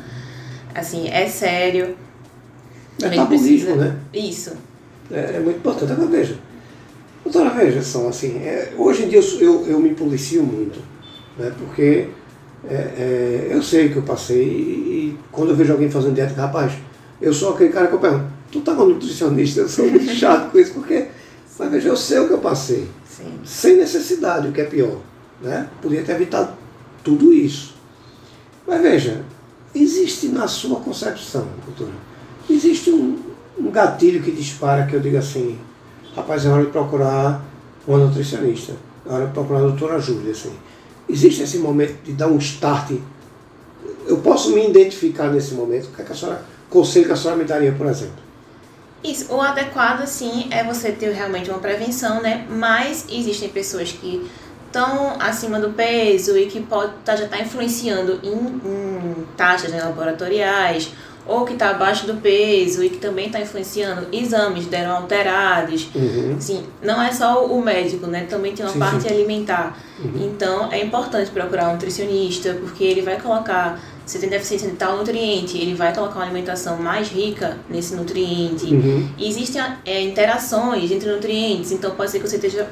assim, 0.75 1.09
é 1.09 1.26
sério. 1.28 1.97
É 3.02 3.09
tabuismo, 3.11 3.76
né? 3.76 3.97
Isso. 4.12 4.69
É, 5.10 5.36
é 5.36 5.40
muito 5.40 5.58
importante. 5.58 5.92
Agora 5.92 6.08
veja, 6.08 6.38
doutora, 7.24 7.50
veja 7.50 7.82
só, 7.82 8.08
assim, 8.08 8.38
é, 8.38 8.72
hoje 8.76 9.04
em 9.04 9.08
dia 9.08 9.18
eu, 9.18 9.40
eu, 9.40 9.66
eu, 9.66 9.80
me 9.80 9.94
policio 9.94 10.42
muito, 10.42 10.78
né, 11.36 11.52
porque 11.58 12.08
é, 12.68 12.74
é, 12.74 13.48
eu 13.50 13.62
sei 13.62 13.88
que 13.88 13.96
eu 13.96 14.02
passei 14.02 14.42
e, 14.42 14.48
e, 14.48 15.18
quando 15.32 15.50
eu 15.50 15.56
vejo 15.56 15.72
alguém 15.72 15.90
fazendo 15.90 16.14
dieta, 16.14 16.34
rapaz, 16.34 16.72
eu 17.20 17.32
sou 17.34 17.54
aquele 17.54 17.70
cara 17.70 17.88
que 17.88 17.94
eu 17.94 17.98
pergunto, 17.98 18.26
tu 18.52 18.60
tá 18.60 18.74
com 18.74 18.84
nutricionista? 18.84 19.60
Eu 19.60 19.68
sou 19.68 19.86
muito 19.88 20.10
chato 20.14 20.50
com 20.50 20.58
isso, 20.58 20.74
porque, 20.74 21.08
mas 21.58 21.70
veja, 21.70 21.88
eu 21.88 21.96
sei 21.96 22.18
o 22.18 22.26
que 22.28 22.32
eu 22.32 22.38
passei, 22.38 22.88
Sim. 23.04 23.40
sem 23.44 23.76
necessidade, 23.76 24.48
o 24.48 24.52
que 24.52 24.60
é 24.60 24.64
pior, 24.64 24.98
né? 25.42 25.68
Podia 25.82 26.02
ter 26.02 26.12
evitado 26.12 26.52
tudo 27.02 27.32
isso. 27.32 27.74
Mas 28.66 28.80
veja, 28.80 29.22
existe 29.74 30.28
na 30.28 30.46
sua 30.46 30.80
concepção, 30.80 31.48
doutora, 31.66 31.92
existe 32.48 32.90
um, 32.90 33.29
um 33.60 33.70
gatilho 33.70 34.22
que 34.22 34.30
dispara 34.30 34.86
que 34.86 34.94
eu 34.94 35.00
digo 35.00 35.18
assim, 35.18 35.58
rapaz, 36.16 36.44
é 36.44 36.48
hora 36.48 36.64
de 36.64 36.70
procurar 36.70 37.42
uma 37.86 37.98
nutricionista, 37.98 38.72
é 39.08 39.12
hora 39.12 39.26
de 39.26 39.32
procurar 39.32 39.58
a 39.58 39.62
doutora 39.62 40.00
Júlia, 40.00 40.32
assim. 40.32 40.52
Existe 41.08 41.42
esse 41.42 41.58
momento 41.58 42.02
de 42.04 42.12
dar 42.12 42.28
um 42.28 42.38
start. 42.38 42.92
Eu 44.06 44.18
posso 44.18 44.50
me 44.54 44.68
identificar 44.68 45.28
nesse 45.28 45.54
momento. 45.54 45.86
O 45.86 45.92
que, 45.92 46.02
é 46.02 46.04
que 46.04 46.12
a 46.12 46.14
senhora, 46.14 46.42
conselho 46.68 47.06
que 47.06 47.12
a 47.12 47.16
senhora 47.16 47.36
me 47.36 47.44
daria, 47.44 47.72
por 47.72 47.86
exemplo? 47.86 48.30
Isso, 49.02 49.32
o 49.34 49.40
adequado, 49.40 50.06
sim, 50.06 50.48
é 50.50 50.62
você 50.62 50.92
ter 50.92 51.12
realmente 51.12 51.50
uma 51.50 51.58
prevenção, 51.58 52.22
né? 52.22 52.46
Mas 52.48 53.06
existem 53.10 53.48
pessoas 53.48 53.90
que 53.90 54.30
estão 54.66 55.16
acima 55.18 55.58
do 55.58 55.70
peso 55.70 56.36
e 56.38 56.46
que 56.46 56.60
pode 56.60 56.92
tá, 57.04 57.16
já 57.16 57.24
estar 57.24 57.38
tá 57.38 57.42
influenciando 57.42 58.20
em, 58.22 58.30
em 58.30 59.26
taxas 59.36 59.72
né, 59.72 59.82
laboratoriais 59.82 60.92
ou 61.30 61.44
que 61.44 61.52
está 61.52 61.70
abaixo 61.70 62.08
do 62.08 62.14
peso 62.14 62.82
e 62.82 62.90
que 62.90 62.96
também 62.96 63.26
está 63.26 63.40
influenciando 63.40 64.08
exames 64.12 64.66
deram 64.66 64.96
alterados. 64.96 65.88
Uhum. 65.94 66.34
Assim, 66.37 66.64
não 66.82 67.00
é 67.00 67.12
só 67.12 67.46
o 67.46 67.62
médico, 67.62 68.08
né? 68.08 68.26
Também 68.28 68.52
tem 68.52 68.66
uma 68.66 68.72
sim, 68.72 68.78
parte 68.80 69.02
sim. 69.02 69.08
alimentar. 69.08 69.78
Uhum. 70.02 70.12
Então 70.26 70.72
é 70.72 70.82
importante 70.82 71.30
procurar 71.30 71.68
um 71.68 71.75
nutricionista 71.75 72.54
porque 72.54 72.82
ele 72.82 73.02
vai 73.02 73.20
colocar 73.20 73.80
você 74.04 74.18
tem 74.18 74.28
deficiência 74.28 74.68
de 74.68 74.75
tal 74.75 74.96
nutriente, 74.96 75.56
ele 75.56 75.75
vai 75.75 75.94
colocar 75.94 76.16
uma 76.16 76.25
alimentação 76.25 76.76
mais 76.78 77.08
rica 77.10 77.58
nesse 77.68 77.94
nutriente. 77.94 78.64
Uhum. 78.64 79.08
E 79.16 79.28
existem 79.28 79.62
é, 79.84 80.02
interações 80.02 80.90
entre 80.90 81.08
nutrientes, 81.12 81.70
então 81.70 81.92
pode 81.92 82.10
ser 82.10 82.18
que 82.18 82.28
você 82.28 82.34
esteja 82.34 82.68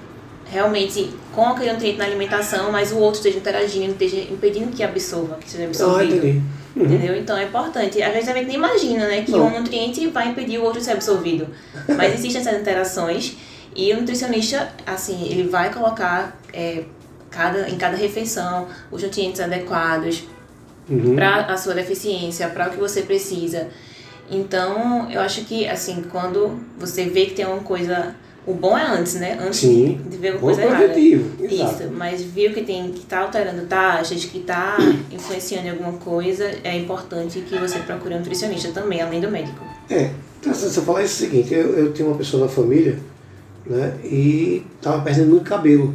realmente 0.46 1.10
com 1.32 1.44
aquele 1.46 1.72
nutriente 1.72 1.98
na 1.98 2.06
alimentação, 2.06 2.72
mas 2.72 2.90
o 2.90 2.96
outro 2.96 3.18
esteja 3.18 3.38
interagindo, 3.38 3.92
esteja 3.92 4.16
impedindo 4.16 4.72
que 4.72 4.82
absorva, 4.82 5.36
que 5.36 5.48
seja 5.48 5.66
absorvido. 5.66 6.42
Ah. 6.42 6.57
Uhum. 6.78 6.84
Entendeu? 6.84 7.16
Então 7.16 7.36
é 7.36 7.44
importante. 7.44 8.00
A 8.00 8.12
gente 8.12 8.32
nem 8.46 8.54
imagina, 8.54 9.08
né, 9.08 9.22
que 9.22 9.32
Não. 9.32 9.46
um 9.46 9.58
nutriente 9.58 10.06
vai 10.08 10.28
impedir 10.28 10.58
o 10.58 10.62
outro 10.62 10.78
de 10.78 10.84
ser 10.84 10.92
absorvido. 10.92 11.48
Mas 11.96 12.14
existem 12.14 12.40
essas 12.40 12.60
interações 12.60 13.36
e 13.74 13.92
o 13.92 13.96
nutricionista, 13.96 14.72
assim, 14.86 15.28
ele 15.28 15.48
vai 15.48 15.72
colocar 15.72 16.38
é, 16.52 16.84
cada, 17.30 17.68
em 17.68 17.76
cada 17.76 17.96
refeição 17.96 18.68
os 18.90 19.02
nutrientes 19.02 19.40
adequados 19.40 20.24
uhum. 20.88 21.14
para 21.16 21.46
a 21.46 21.56
sua 21.56 21.74
deficiência, 21.74 22.48
para 22.48 22.68
o 22.68 22.70
que 22.70 22.76
você 22.76 23.02
precisa. 23.02 23.68
Então, 24.30 25.10
eu 25.10 25.20
acho 25.20 25.44
que, 25.44 25.66
assim, 25.66 26.04
quando 26.10 26.60
você 26.78 27.04
vê 27.06 27.26
que 27.26 27.34
tem 27.34 27.46
uma 27.46 27.60
coisa 27.60 28.14
o 28.48 28.54
bom 28.54 28.76
é 28.78 28.82
antes, 28.82 29.14
né? 29.16 29.38
Antes 29.38 29.60
Sim. 29.60 30.00
de 30.08 30.16
ver 30.16 30.32
alguma 30.32 30.54
coisa 30.54 30.62
errada. 30.62 30.98
Exato. 30.98 31.82
Isso, 31.82 31.92
mas 31.92 32.22
viu 32.22 32.54
que 32.54 32.62
tem 32.62 32.90
que 32.90 33.04
tá 33.04 33.20
alterando 33.20 33.66
taxas, 33.66 34.24
que 34.24 34.38
está 34.38 34.78
influenciando 35.12 35.66
em 35.66 35.70
alguma 35.70 35.92
coisa, 35.92 36.50
é 36.64 36.74
importante 36.74 37.42
que 37.42 37.58
você 37.58 37.78
procure 37.80 38.14
um 38.14 38.18
nutricionista 38.18 38.72
também, 38.72 39.02
além 39.02 39.20
do 39.20 39.30
médico. 39.30 39.62
É, 39.90 40.12
então, 40.40 40.54
você 40.54 40.80
falar 40.80 41.02
isso 41.02 41.24
é 41.24 41.26
o 41.26 41.30
seguinte, 41.30 41.52
eu, 41.52 41.74
eu 41.74 41.92
tenho 41.92 42.08
uma 42.08 42.16
pessoa 42.16 42.46
da 42.46 42.52
família, 42.52 42.98
né, 43.66 43.98
e 44.02 44.64
estava 44.76 45.02
perdendo 45.02 45.28
muito 45.28 45.44
cabelo. 45.44 45.94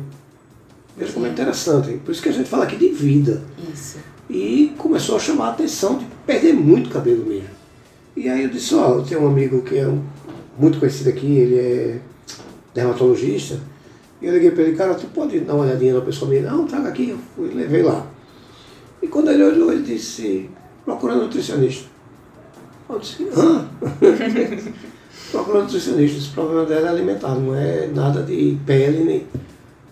Veja 0.95 1.11
como 1.11 1.25
é 1.25 1.29
interessante. 1.29 1.93
Por 2.05 2.11
isso 2.11 2.21
que 2.21 2.29
a 2.29 2.33
gente 2.33 2.47
fala 2.47 2.65
aqui 2.65 2.75
de 2.75 2.89
vida. 2.89 3.41
Isso. 3.73 3.97
E 4.29 4.75
começou 4.77 5.15
a 5.15 5.19
chamar 5.19 5.47
a 5.47 5.51
atenção 5.53 5.97
de 5.97 6.05
perder 6.23 6.53
muito 6.53 6.91
cabelo 6.91 7.25
mesmo. 7.25 7.49
E 8.15 8.29
aí 8.29 8.43
eu 8.43 8.49
disse, 8.49 8.75
ó, 8.75 8.97
eu 8.97 9.03
tenho 9.03 9.23
um 9.23 9.27
amigo 9.27 9.63
que 9.63 9.75
é 9.75 9.87
um, 9.87 10.03
muito 10.55 10.77
conhecido 10.77 11.09
aqui, 11.09 11.25
ele 11.25 11.55
é 11.55 11.99
dermatologista, 12.73 13.59
e 14.21 14.27
eu 14.27 14.33
liguei 14.33 14.51
para 14.51 14.63
ele, 14.63 14.77
cara, 14.77 14.95
tu 14.95 15.07
pode 15.07 15.37
dar 15.41 15.53
uma 15.53 15.65
olhadinha 15.65 15.95
na 15.95 16.01
pessoa 16.01 16.31
minha? 16.31 16.49
Não, 16.49 16.65
traga 16.65 16.87
aqui, 16.87 17.09
eu 17.09 17.17
fui, 17.35 17.53
levei 17.53 17.83
lá. 17.83 18.07
E 19.01 19.07
quando 19.07 19.29
ele 19.29 19.43
olhou, 19.43 19.71
ele 19.73 19.83
disse, 19.83 20.49
procurando 20.85 21.23
nutricionista. 21.23 21.89
Eu 22.89 22.99
disse, 22.99 23.27
hã? 23.35 23.67
procurando 25.29 25.63
nutricionista, 25.63 26.17
esse 26.17 26.29
problema 26.29 26.65
dela 26.65 26.87
é 26.87 26.89
alimentar, 26.91 27.35
não 27.35 27.53
é 27.53 27.87
nada 27.87 28.23
de 28.23 28.57
pele, 28.65 29.03
nem... 29.03 29.27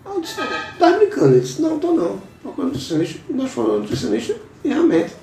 Eu 0.05 0.21
disse, 0.21 0.37
tá 0.79 0.97
brincando? 0.97 1.33
Ele 1.33 1.41
disse, 1.41 1.61
não, 1.61 1.77
tô 1.77 1.91
não. 1.91 2.17
Procurando 2.41 2.71
nutricionista, 2.71 3.19
nós 3.29 3.51
falamos 3.51 3.81
nutricionista, 3.81 4.37
e 4.63 4.69
realmente 4.69 5.13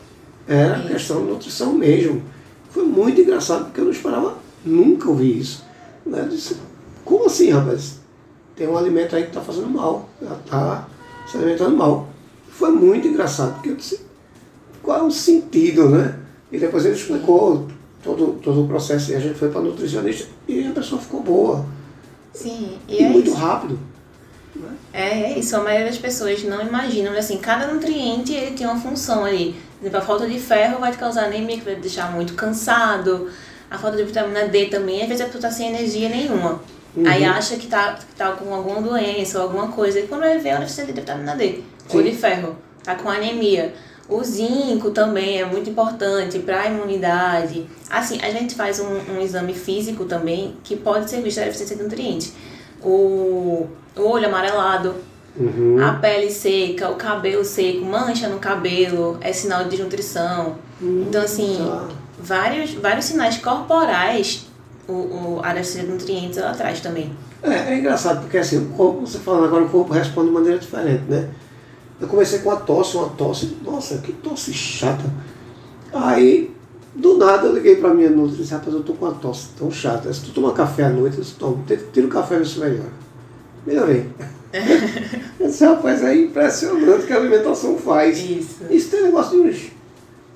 era 0.47 0.83
questão 0.87 1.25
de 1.25 1.31
nutrição 1.31 1.73
mesmo. 1.73 2.23
Foi 2.69 2.85
muito 2.85 3.21
engraçado, 3.23 3.65
porque 3.65 3.81
eu 3.81 3.85
não 3.85 3.93
esperava 3.93 4.37
nunca 4.67 5.09
ouvir 5.09 5.39
isso. 5.39 5.65
Né? 6.05 6.21
Eu 6.21 6.29
disse, 6.29 6.57
como 7.09 7.25
assim, 7.25 7.51
rapaz? 7.51 8.01
Tem 8.55 8.69
um 8.69 8.77
alimento 8.77 9.17
aí 9.17 9.23
que 9.23 9.29
está 9.29 9.41
fazendo 9.41 9.69
mal, 9.69 10.09
já 10.21 10.35
está 10.35 10.89
se 11.27 11.39
alimentando 11.39 11.75
mal. 11.75 12.07
Foi 12.51 12.71
muito 12.71 13.09
engraçado, 13.09 13.55
porque 13.55 13.71
eu 13.71 13.77
disse, 13.77 14.01
qual 14.83 14.99
é 14.99 15.03
o 15.03 15.11
sentido, 15.11 15.89
né? 15.89 16.19
E 16.53 16.59
depois 16.59 16.85
ele 16.85 16.95
explicou 16.95 17.67
todo, 18.03 18.39
todo 18.43 18.65
o 18.65 18.69
processo 18.69 19.13
e 19.13 19.15
a 19.15 19.21
gente 19.21 19.39
foi 19.39 19.49
para 19.49 19.63
nutricionista 19.63 20.29
e 20.47 20.67
a 20.67 20.73
pessoa 20.73 21.01
ficou 21.01 21.23
boa. 21.23 21.65
Sim, 22.33 22.79
e, 22.87 22.97
e 22.97 23.05
é 23.05 23.09
muito 23.09 23.31
isso. 23.31 23.39
rápido. 23.39 23.79
Né? 24.55 24.69
É, 24.93 25.09
é 25.23 25.39
isso, 25.39 25.57
a 25.57 25.63
maioria 25.63 25.87
das 25.87 25.99
pessoas 25.99 26.43
não 26.45 26.61
imaginam, 26.61 27.17
assim, 27.17 27.39
cada 27.39 27.73
nutriente 27.73 28.35
ele 28.35 28.55
tem 28.55 28.67
uma 28.67 28.79
função 28.79 29.25
ali. 29.25 29.55
Por 29.79 29.85
exemplo, 29.85 29.99
a 29.99 30.03
falta 30.03 30.29
de 30.29 30.39
ferro 30.39 30.81
vai 30.81 30.91
te 30.91 30.99
causar 30.99 31.25
anemia, 31.25 31.57
que 31.57 31.65
vai 31.65 31.77
te 31.77 31.81
deixar 31.81 32.13
muito 32.13 32.35
cansado. 32.35 33.31
A 33.71 33.79
falta 33.79 33.97
de 33.97 34.05
vitamina 34.05 34.49
D 34.49 34.67
também, 34.67 35.03
às 35.03 35.09
vezes 35.09 35.23
a 35.23 35.27
pessoa 35.27 35.39
está 35.39 35.51
sem 35.51 35.69
energia 35.69 36.09
nenhuma. 36.09 36.61
Uhum. 36.99 37.07
Aí 37.07 37.25
acha 37.25 37.57
que 37.57 37.69
tá, 37.69 37.95
que 37.95 38.15
tá 38.17 38.33
com 38.33 38.53
alguma 38.53 38.83
doença 38.83 39.39
ou 39.39 39.45
alguma 39.45 39.69
coisa. 39.69 40.01
E 40.01 40.09
quando 40.09 40.25
ele 40.25 40.41
vê, 40.41 40.49
ela 40.49 40.61
precisa 40.61 40.85
de 40.85 40.93
vitamina 40.93 41.37
D 41.37 41.63
Sim. 41.87 41.97
ou 41.97 42.03
de 42.03 42.13
ferro. 42.13 42.57
Tá 42.83 42.97
com 42.97 43.09
anemia. 43.09 43.73
O 44.09 44.25
zinco 44.25 44.91
também 44.91 45.41
é 45.41 45.45
muito 45.45 45.71
importante 45.71 46.41
para 46.41 46.63
a 46.63 46.67
imunidade. 46.67 47.67
Assim, 47.89 48.19
a 48.21 48.31
gente 48.31 48.55
faz 48.55 48.81
um, 48.81 49.13
um, 49.13 49.21
exame 49.21 49.55
físico 49.55 50.07
também 50.07 50.57
que 50.65 50.75
pode 50.75 51.09
ser 51.09 51.23
visto 51.23 51.39
a 51.39 51.45
deficiência 51.45 51.77
de 51.77 51.83
nutrientes. 51.85 52.33
O, 52.83 53.69
o 53.95 54.03
olho 54.03 54.27
amarelado, 54.27 54.95
uhum. 55.37 55.77
a 55.85 55.93
pele 55.93 56.31
seca, 56.31 56.89
o 56.89 56.97
cabelo 56.97 57.45
seco, 57.45 57.85
mancha 57.85 58.29
no 58.29 58.39
cabelo, 58.39 59.19
é 59.21 59.33
sinal 59.33 59.65
de 59.65 59.71
desnutrição. 59.71 60.57
Uhum. 60.81 61.05
Então, 61.07 61.23
assim, 61.23 61.59
tá. 61.59 61.89
vários, 62.19 62.73
vários 62.73 63.05
sinais 63.05 63.37
corporais 63.37 64.48
o, 64.89 64.93
o, 64.93 65.41
a 65.43 65.49
área 65.49 65.63
de 65.63 65.83
nutrientes 65.83 66.39
ela 66.39 66.55
traz 66.55 66.81
também. 66.81 67.13
É, 67.43 67.75
é 67.75 67.79
engraçado, 67.79 68.23
porque 68.23 68.39
assim, 68.39 68.59
o 68.59 68.67
corpo, 68.71 69.03
você 69.03 69.19
falando 69.19 69.45
agora, 69.45 69.65
o 69.65 69.69
corpo 69.69 69.93
responde 69.93 70.29
de 70.29 70.35
maneira 70.35 70.59
diferente, 70.59 71.05
né? 71.09 71.29
Eu 72.01 72.09
comecei 72.09 72.39
com 72.39 72.51
a 72.51 72.57
tosse, 72.57 72.97
uma 72.97 73.09
tosse, 73.11 73.57
nossa, 73.63 73.99
que 73.99 74.13
tosse 74.13 74.53
chata. 74.53 75.05
Aí, 75.93 76.55
do 76.95 77.19
nada, 77.19 77.47
eu 77.47 77.55
liguei 77.55 77.77
pra 77.77 77.93
minha 77.93 78.09
nutricionista 78.09 78.43
disse, 78.43 78.55
rapaz, 78.55 78.75
eu 78.75 78.83
tô 78.83 78.95
com 78.95 79.05
uma 79.05 79.15
tosse 79.15 79.49
tão 79.59 79.71
chata. 79.71 80.13
Se 80.13 80.23
tu 80.23 80.31
toma 80.33 80.53
café 80.53 80.85
à 80.85 80.91
noite, 80.91 81.19
eu 81.19 81.23
disse, 81.23 81.35
toma, 81.35 81.63
tira 81.93 82.07
o 82.07 82.11
café 82.11 82.41
e 82.41 82.47
se 82.47 82.59
melhora. 82.59 82.93
Melhorei. 83.67 84.07
eu 85.39 85.49
disse, 85.49 85.65
rapaz, 85.65 86.03
é 86.03 86.15
impressionante 86.17 87.05
o 87.05 87.07
que 87.07 87.13
a 87.13 87.17
alimentação 87.17 87.77
faz. 87.77 88.19
Isso. 88.19 88.57
Isso 88.71 88.91
tem 88.91 89.03
negócio 89.03 89.43
de 89.43 89.49
uns 89.49 89.73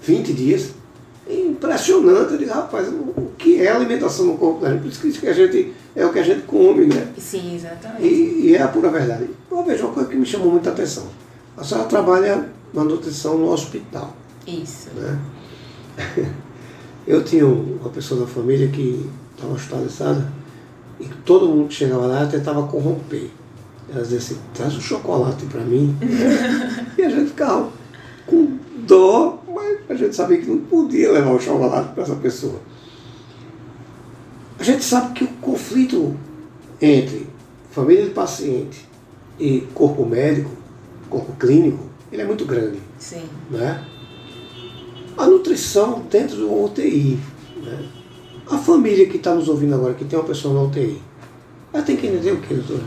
20 0.02 0.32
dias 0.32 0.81
impressionante. 1.28 2.32
Eu 2.32 2.38
digo, 2.38 2.52
rapaz, 2.52 2.88
o 2.88 3.30
que 3.38 3.60
é 3.60 3.70
alimentação 3.70 4.26
no 4.26 4.36
corpo 4.36 4.60
da 4.60 4.70
gente? 4.70 4.82
Por 4.82 5.08
isso 5.08 5.20
que 5.20 5.28
a 5.28 5.32
gente 5.32 5.72
é 5.94 6.04
o 6.04 6.12
que 6.12 6.18
a 6.18 6.22
gente 6.22 6.42
come, 6.42 6.86
né? 6.86 7.12
Sim, 7.18 7.54
exatamente. 7.54 8.06
E, 8.06 8.48
e 8.48 8.56
é 8.56 8.62
a 8.62 8.68
pura 8.68 8.90
verdade. 8.90 9.28
Eu 9.50 9.64
vejo 9.64 9.84
uma 9.84 9.94
coisa 9.94 10.08
que 10.08 10.16
me 10.16 10.26
chamou 10.26 10.50
muita 10.50 10.70
atenção. 10.70 11.04
A 11.56 11.62
senhora 11.62 11.86
trabalha 11.86 12.48
na 12.72 12.84
nutrição 12.84 13.36
no 13.38 13.50
hospital. 13.50 14.16
Isso. 14.46 14.88
Né? 14.96 15.18
Eu 17.06 17.22
tinha 17.22 17.46
uma 17.46 17.90
pessoa 17.90 18.20
da 18.20 18.26
família 18.26 18.68
que 18.68 19.08
estava 19.34 19.52
hospitalizada 19.52 20.32
e 21.00 21.06
todo 21.24 21.48
mundo 21.48 21.68
que 21.68 21.74
chegava 21.74 22.06
lá 22.06 22.26
tentava 22.26 22.66
corromper. 22.66 23.28
Ela 23.90 24.02
dizia 24.02 24.18
assim, 24.18 24.38
traz 24.54 24.74
um 24.76 24.80
chocolate 24.80 25.44
para 25.46 25.60
mim. 25.60 25.94
e 26.96 27.02
a 27.02 27.10
gente 27.10 27.28
ficava 27.30 27.68
com 28.26 28.56
dó 28.86 29.41
a 29.88 29.94
gente 29.94 30.14
sabia 30.14 30.38
que 30.38 30.46
não 30.46 30.58
podia 30.58 31.12
levar 31.12 31.32
o 31.32 31.40
chocolate 31.40 31.92
para 31.94 32.02
essa 32.02 32.16
pessoa. 32.16 32.60
A 34.58 34.62
gente 34.62 34.84
sabe 34.84 35.14
que 35.14 35.24
o 35.24 35.28
conflito 35.40 36.16
entre 36.80 37.26
família 37.70 38.04
de 38.04 38.10
paciente 38.10 38.86
e 39.38 39.62
corpo 39.74 40.04
médico, 40.04 40.50
corpo 41.08 41.32
clínico, 41.32 41.84
ele 42.12 42.22
é 42.22 42.24
muito 42.24 42.44
grande. 42.44 42.78
Sim. 42.98 43.24
Né? 43.50 43.84
A 45.16 45.26
nutrição 45.26 46.02
dentro 46.10 46.36
do 46.36 46.64
UTI. 46.64 47.18
Né? 47.62 47.88
A 48.50 48.58
família 48.58 49.08
que 49.08 49.16
está 49.16 49.34
nos 49.34 49.48
ouvindo 49.48 49.74
agora, 49.74 49.94
que 49.94 50.04
tem 50.04 50.18
uma 50.18 50.24
pessoa 50.26 50.54
na 50.54 50.62
UTI, 50.62 51.00
ela 51.72 51.82
tem 51.82 51.96
que 51.96 52.06
entender 52.06 52.32
o 52.32 52.40
que, 52.40 52.54
doutora? 52.54 52.84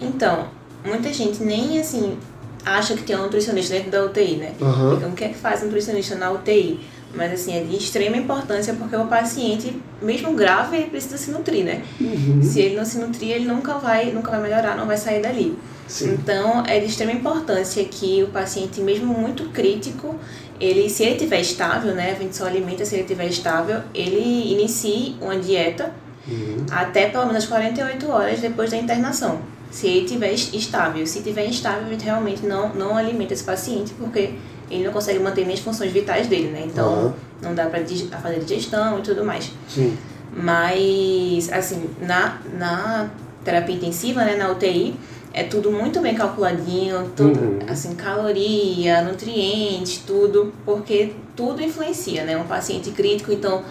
Então, 0.00 0.48
muita 0.84 1.12
gente 1.12 1.42
nem 1.42 1.78
assim 1.78 2.16
acha 2.66 2.94
que 2.94 3.04
tem 3.04 3.16
um 3.16 3.22
nutricionista 3.22 3.74
dentro 3.74 3.90
da 3.92 4.04
UTI, 4.04 4.36
né? 4.36 4.52
Aham. 4.60 4.94
Então, 4.96 5.10
o 5.10 5.12
que 5.12 5.24
é 5.24 5.28
que 5.28 5.36
faz 5.36 5.62
um 5.62 5.66
nutricionista 5.66 6.16
na 6.16 6.30
UTI? 6.32 6.80
Mas, 7.14 7.32
assim, 7.32 7.56
é 7.56 7.62
de 7.62 7.76
extrema 7.76 8.16
importância 8.16 8.74
porque 8.74 8.94
o 8.96 9.06
paciente, 9.06 9.74
mesmo 10.02 10.34
grave, 10.34 10.76
ele 10.76 10.90
precisa 10.90 11.16
se 11.16 11.30
nutrir, 11.30 11.64
né? 11.64 11.82
Uhum. 11.98 12.42
Se 12.42 12.60
ele 12.60 12.76
não 12.76 12.84
se 12.84 12.98
nutrir, 12.98 13.30
ele 13.30 13.46
nunca 13.46 13.74
vai, 13.74 14.10
nunca 14.10 14.32
vai 14.32 14.42
melhorar, 14.42 14.76
não 14.76 14.86
vai 14.86 14.98
sair 14.98 15.22
dali. 15.22 15.56
Sim. 15.86 16.14
Então, 16.14 16.64
é 16.66 16.80
de 16.80 16.86
extrema 16.86 17.12
importância 17.12 17.82
que 17.84 18.22
o 18.24 18.26
paciente, 18.26 18.80
mesmo 18.80 19.14
muito 19.14 19.44
crítico, 19.50 20.16
ele, 20.60 20.90
se 20.90 21.04
ele 21.04 21.12
estiver 21.12 21.40
estável, 21.40 21.94
né, 21.94 22.10
a 22.10 22.20
gente 22.20 22.36
só 22.36 22.46
alimenta 22.46 22.84
se 22.84 22.96
ele 22.96 23.02
estiver 23.02 23.28
estável, 23.28 23.80
ele 23.94 24.52
inicie 24.52 25.16
uma 25.20 25.36
dieta 25.36 25.92
Uhum. 26.28 26.66
até 26.72 27.08
pelo 27.08 27.26
menos 27.26 27.46
48 27.46 28.10
horas 28.10 28.40
depois 28.40 28.68
da 28.70 28.76
internação. 28.76 29.38
Se 29.76 29.86
ele 29.88 30.04
estiver 30.06 30.32
es- 30.32 30.54
estável. 30.54 31.06
Se 31.06 31.18
estiver 31.18 31.46
instável, 31.46 31.86
a 31.86 31.90
gente 31.90 32.02
realmente 32.04 32.46
não, 32.46 32.70
não 32.74 32.96
alimenta 32.96 33.34
esse 33.34 33.44
paciente, 33.44 33.92
porque 33.98 34.30
ele 34.70 34.84
não 34.84 34.90
consegue 34.90 35.18
manter 35.18 35.44
nem 35.44 35.52
as 35.52 35.60
funções 35.60 35.92
vitais 35.92 36.28
dele, 36.28 36.48
né? 36.48 36.62
Então, 36.64 36.88
Aham. 36.92 37.14
não 37.42 37.54
dá 37.54 37.66
para 37.66 37.84
fazer 38.22 38.38
digestão 38.40 38.98
e 38.98 39.02
tudo 39.02 39.22
mais. 39.22 39.50
Sim. 39.68 39.94
Mas, 40.34 41.52
assim, 41.52 41.90
na, 42.00 42.38
na 42.58 43.10
terapia 43.44 43.74
intensiva, 43.74 44.24
né, 44.24 44.34
na 44.36 44.50
UTI, 44.50 44.94
é 45.34 45.42
tudo 45.44 45.70
muito 45.70 46.00
bem 46.00 46.14
calculadinho, 46.14 47.12
tudo, 47.14 47.38
Uhum. 47.38 47.58
assim, 47.68 47.94
caloria, 47.94 49.02
nutrientes, 49.02 49.98
tudo, 50.06 50.54
porque 50.64 51.12
tudo 51.36 51.62
influencia, 51.62 52.24
né? 52.24 52.34
Um 52.38 52.44
paciente 52.44 52.90
crítico, 52.92 53.30
então, 53.30 53.62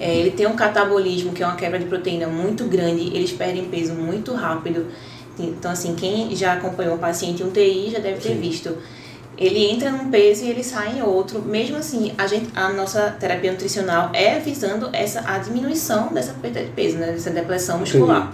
é, 0.00 0.16
ele 0.16 0.30
tem 0.30 0.46
um 0.46 0.56
catabolismo, 0.56 1.34
que 1.34 1.42
é 1.42 1.46
uma 1.46 1.56
quebra 1.56 1.78
de 1.78 1.84
proteína 1.84 2.26
muito 2.26 2.64
grande, 2.64 3.14
eles 3.14 3.32
perdem 3.32 3.66
peso 3.66 3.92
muito 3.92 4.32
rápido. 4.32 4.86
Então, 5.38 5.70
assim, 5.70 5.94
quem 5.94 6.34
já 6.36 6.54
acompanhou 6.54 6.94
um 6.94 6.98
paciente 6.98 7.42
em 7.42 7.46
UTI 7.46 7.90
já 7.92 7.98
deve 7.98 8.20
ter 8.20 8.30
Sim. 8.34 8.40
visto. 8.40 8.76
Ele 9.38 9.70
entra 9.70 9.90
num 9.90 10.10
peso 10.10 10.44
e 10.44 10.50
ele 10.50 10.62
sai 10.62 10.98
em 10.98 11.02
outro. 11.02 11.40
Mesmo 11.42 11.76
assim, 11.78 12.12
a, 12.18 12.26
gente, 12.26 12.50
a 12.54 12.68
nossa 12.70 13.16
terapia 13.18 13.50
nutricional 13.50 14.10
é 14.12 14.38
visando 14.38 14.90
essa, 14.92 15.22
a 15.26 15.38
diminuição 15.38 16.08
dessa 16.12 16.34
perda 16.34 16.62
de 16.62 16.70
peso, 16.70 16.98
né? 16.98 17.12
Dessa 17.12 17.30
depressão 17.30 17.78
muscular. 17.78 18.32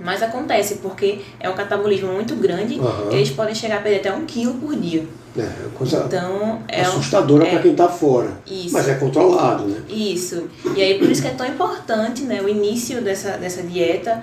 Mas 0.00 0.22
acontece 0.22 0.76
porque 0.76 1.22
é 1.40 1.48
um 1.48 1.54
catabolismo 1.54 2.12
muito 2.12 2.36
grande, 2.36 2.78
Aham. 2.78 3.10
eles 3.10 3.30
podem 3.30 3.54
chegar 3.54 3.78
a 3.78 3.80
perder 3.80 3.98
até 3.98 4.12
um 4.12 4.24
quilo 4.26 4.54
por 4.54 4.76
dia. 4.76 5.04
É, 5.36 5.40
é 5.40 5.54
coisa 5.74 6.04
Então, 6.06 6.62
é 6.68 6.82
assustadora 6.82 7.44
é- 7.46 7.50
para 7.50 7.62
quem 7.62 7.72
está 7.72 7.88
fora. 7.88 8.30
Isso. 8.46 8.72
Mas 8.72 8.88
é 8.88 8.94
controlado, 8.94 9.64
né? 9.64 9.82
Isso. 9.88 10.48
E 10.76 10.82
aí 10.82 10.98
por 10.98 11.10
isso 11.10 11.20
que 11.22 11.28
é 11.28 11.32
tão 11.32 11.46
importante, 11.46 12.22
né, 12.22 12.40
o 12.40 12.48
início 12.48 13.00
dessa, 13.02 13.32
dessa 13.38 13.62
dieta, 13.62 14.22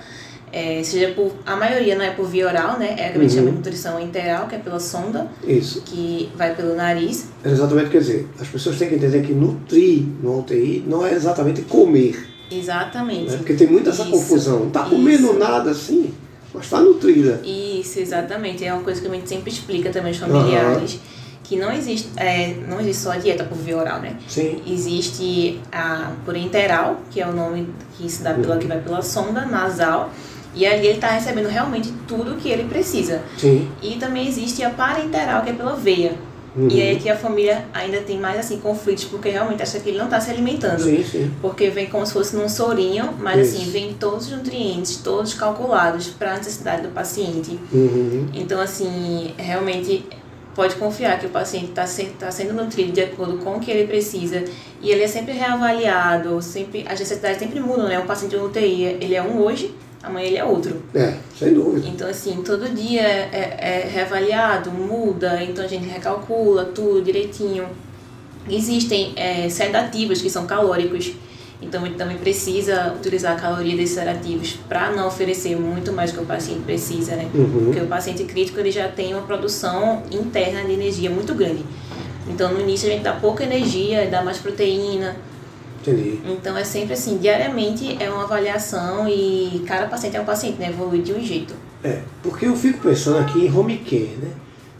é, 0.56 0.82
seja 0.82 1.12
por. 1.12 1.32
A 1.44 1.54
maioria 1.54 1.94
não 1.96 2.04
é 2.04 2.10
por 2.12 2.26
via 2.26 2.46
oral, 2.46 2.78
né? 2.78 2.94
É 2.98 3.08
a 3.08 3.12
que 3.12 3.18
a 3.18 3.20
gente 3.20 3.30
Uhum. 3.32 3.36
chama 3.36 3.50
de 3.50 3.56
nutrição 3.58 4.00
interal, 4.00 4.46
que 4.48 4.54
é 4.54 4.58
pela 4.58 4.80
sonda, 4.80 5.28
Isso. 5.46 5.82
que 5.82 6.30
vai 6.36 6.54
pelo 6.54 6.74
nariz. 6.74 7.28
Exatamente, 7.44 7.90
quer 7.90 7.98
dizer, 7.98 8.28
as 8.40 8.48
pessoas 8.48 8.78
têm 8.78 8.88
que 8.88 8.94
entender 8.94 9.22
que 9.22 9.32
nutrir 9.34 10.02
no 10.22 10.38
UTI 10.40 10.82
não 10.86 11.06
é 11.06 11.12
exatamente 11.12 11.60
comer. 11.62 12.28
Exatamente. 12.50 13.32
Né? 13.32 13.36
Porque 13.36 13.54
tem 13.54 13.66
muita 13.66 13.90
essa 13.90 14.02
Isso, 14.02 14.10
confusão. 14.12 14.60
Não 14.60 14.68
está 14.68 14.84
comendo 14.84 15.32
nada 15.34 15.70
assim, 15.72 16.14
mas 16.54 16.64
está 16.64 16.80
nutrida. 16.80 17.40
Isso, 17.44 17.98
exatamente. 18.00 18.64
É 18.64 18.72
uma 18.72 18.82
coisa 18.82 19.00
que 19.00 19.06
a 19.06 19.10
gente 19.10 19.28
sempre 19.28 19.50
explica 19.50 19.90
também 19.90 20.10
aos 20.12 20.18
familiares. 20.18 20.98
Que 21.44 21.56
não 21.56 21.70
existe, 21.72 22.08
é, 22.16 22.54
não 22.68 22.80
existe 22.80 23.02
só 23.04 23.12
a 23.12 23.18
dieta 23.18 23.44
por 23.44 23.56
via 23.58 23.76
oral, 23.76 24.00
né? 24.00 24.16
Sim. 24.28 24.60
Existe 24.66 25.60
a 25.70 26.10
por 26.24 26.36
interal, 26.36 27.00
que 27.10 27.20
é 27.20 27.26
o 27.26 27.32
nome 27.32 27.68
que 27.96 28.10
se 28.10 28.22
dá 28.24 28.34
pela 28.34 28.56
que 28.58 28.66
vai 28.66 28.80
pela 28.80 29.00
sonda 29.00 29.46
nasal, 29.46 30.10
e 30.56 30.66
ali 30.66 30.86
ele 30.86 30.94
está 30.94 31.08
recebendo 31.08 31.48
realmente 31.48 31.92
tudo 32.08 32.32
o 32.32 32.36
que 32.36 32.48
ele 32.48 32.64
precisa. 32.64 33.22
Sim. 33.36 33.70
E 33.82 33.96
também 33.96 34.26
existe 34.26 34.64
a 34.64 34.70
parenteral, 34.70 35.42
que 35.42 35.50
é 35.50 35.52
pela 35.52 35.76
veia. 35.76 36.14
Uhum. 36.56 36.68
E 36.70 36.80
aí 36.80 36.96
aqui 36.96 37.10
a 37.10 37.16
família 37.16 37.66
ainda 37.74 37.98
tem 37.98 38.18
mais 38.18 38.38
assim 38.38 38.58
conflitos, 38.58 39.04
porque 39.04 39.28
realmente 39.28 39.62
acha 39.62 39.78
que 39.78 39.90
ele 39.90 39.98
não 39.98 40.06
está 40.06 40.18
se 40.18 40.30
alimentando. 40.30 40.82
Sim, 40.82 41.04
sim. 41.04 41.30
Porque 41.42 41.68
vem 41.68 41.86
como 41.86 42.06
se 42.06 42.14
fosse 42.14 42.34
num 42.34 42.48
sorinho, 42.48 43.12
mas 43.20 43.46
Isso. 43.46 43.58
assim, 43.58 43.70
vem 43.70 43.92
todos 43.92 44.26
os 44.26 44.32
nutrientes, 44.32 44.96
todos 44.96 45.34
calculados 45.34 46.08
para 46.08 46.32
a 46.32 46.36
necessidade 46.38 46.82
do 46.82 46.88
paciente. 46.88 47.58
Uhum. 47.70 48.28
Então, 48.32 48.58
assim, 48.58 49.34
realmente 49.36 50.06
pode 50.54 50.74
confiar 50.76 51.20
que 51.20 51.26
o 51.26 51.28
paciente 51.28 51.66
está 51.66 51.86
se, 51.86 52.06
tá 52.18 52.30
sendo 52.30 52.54
nutrido 52.54 52.90
de 52.90 53.02
acordo 53.02 53.36
com 53.36 53.56
o 53.56 53.60
que 53.60 53.70
ele 53.70 53.86
precisa 53.86 54.42
e 54.80 54.90
ele 54.90 55.02
é 55.02 55.06
sempre 55.06 55.34
reavaliado, 55.34 56.40
sempre, 56.40 56.86
as 56.88 56.98
necessidades 56.98 57.38
sempre 57.38 57.60
mudam, 57.60 57.86
né? 57.86 57.98
Um 57.98 58.06
paciente 58.06 58.34
de 58.34 58.42
UTI, 58.42 58.96
ele 59.02 59.14
é 59.14 59.22
um 59.22 59.42
hoje, 59.42 59.74
amanhã 60.02 60.26
ele 60.26 60.36
é 60.36 60.44
outro. 60.44 60.82
É, 60.94 61.14
sem 61.38 61.54
dúvida. 61.54 61.86
Então, 61.88 62.08
assim, 62.08 62.42
todo 62.42 62.68
dia 62.74 63.02
é, 63.02 63.56
é 63.58 63.90
reavaliado, 63.92 64.70
muda, 64.70 65.42
então 65.42 65.64
a 65.64 65.68
gente 65.68 65.86
recalcula 65.88 66.64
tudo 66.66 67.02
direitinho. 67.02 67.66
Existem 68.48 69.12
é, 69.16 69.48
sedativos 69.48 70.22
que 70.22 70.30
são 70.30 70.46
calóricos, 70.46 71.12
então 71.60 71.82
a 71.82 71.86
gente 71.86 71.96
também 71.96 72.18
precisa 72.18 72.94
utilizar 72.96 73.36
a 73.36 73.40
caloria 73.40 73.76
desses 73.76 73.94
sedativos 73.94 74.58
para 74.68 74.90
não 74.90 75.08
oferecer 75.08 75.58
muito 75.58 75.92
mais 75.92 76.12
do 76.12 76.18
que 76.18 76.24
o 76.24 76.26
paciente 76.26 76.60
precisa, 76.60 77.16
né? 77.16 77.28
Uhum. 77.34 77.64
Porque 77.66 77.80
o 77.80 77.86
paciente 77.86 78.24
crítico 78.24 78.60
ele 78.60 78.70
já 78.70 78.88
tem 78.88 79.14
uma 79.14 79.22
produção 79.22 80.02
interna 80.10 80.62
de 80.64 80.72
energia 80.72 81.10
muito 81.10 81.34
grande. 81.34 81.64
Então 82.28 82.52
no 82.52 82.60
início 82.60 82.88
a 82.88 82.92
gente 82.92 83.02
dá 83.02 83.14
pouca 83.14 83.42
energia, 83.42 84.06
dá 84.06 84.22
mais 84.22 84.38
proteína. 84.38 85.16
Entendi. 85.86 86.20
Então 86.26 86.56
é 86.56 86.64
sempre 86.64 86.94
assim, 86.94 87.18
diariamente 87.18 87.96
é 88.02 88.10
uma 88.10 88.24
avaliação 88.24 89.08
e 89.08 89.62
cada 89.66 89.86
paciente 89.86 90.16
é 90.16 90.20
um 90.20 90.24
paciente, 90.24 90.58
né? 90.58 90.68
Evolui 90.70 91.00
de 91.02 91.12
um 91.12 91.20
jeito. 91.22 91.54
É, 91.84 92.00
porque 92.22 92.46
eu 92.46 92.56
fico 92.56 92.80
pensando 92.80 93.18
aqui 93.18 93.46
em 93.46 93.54
home 93.56 93.78
care, 93.78 94.16
né? 94.20 94.30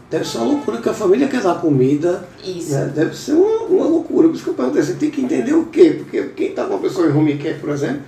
Deve 0.09 0.25
ser 0.25 0.37
uma 0.37 0.47
loucura 0.47 0.77
que 0.81 0.87
a 0.87 0.93
família 0.93 1.27
quer 1.27 1.41
dar 1.41 1.55
comida, 1.59 2.27
Isso. 2.43 2.71
né? 2.71 2.91
Deve 2.95 3.13
ser 3.15 3.33
uma, 3.33 3.63
uma 3.63 3.85
loucura. 3.85 4.27
Por 4.29 4.35
isso 4.35 4.43
que 4.45 4.49
eu 4.49 4.53
perguntei, 4.53 4.81
você 4.81 4.93
tem 4.93 5.09
que 5.11 5.19
entender 5.21 5.53
o 5.53 5.65
quê? 5.65 5.95
Porque 5.99 6.23
quem 6.35 6.47
está 6.49 6.63
com 6.63 6.75
uma 6.75 6.79
pessoa 6.79 7.07
em 7.07 7.11
home 7.11 7.37
care, 7.37 7.59
por 7.59 7.69
exemplo, 7.69 8.01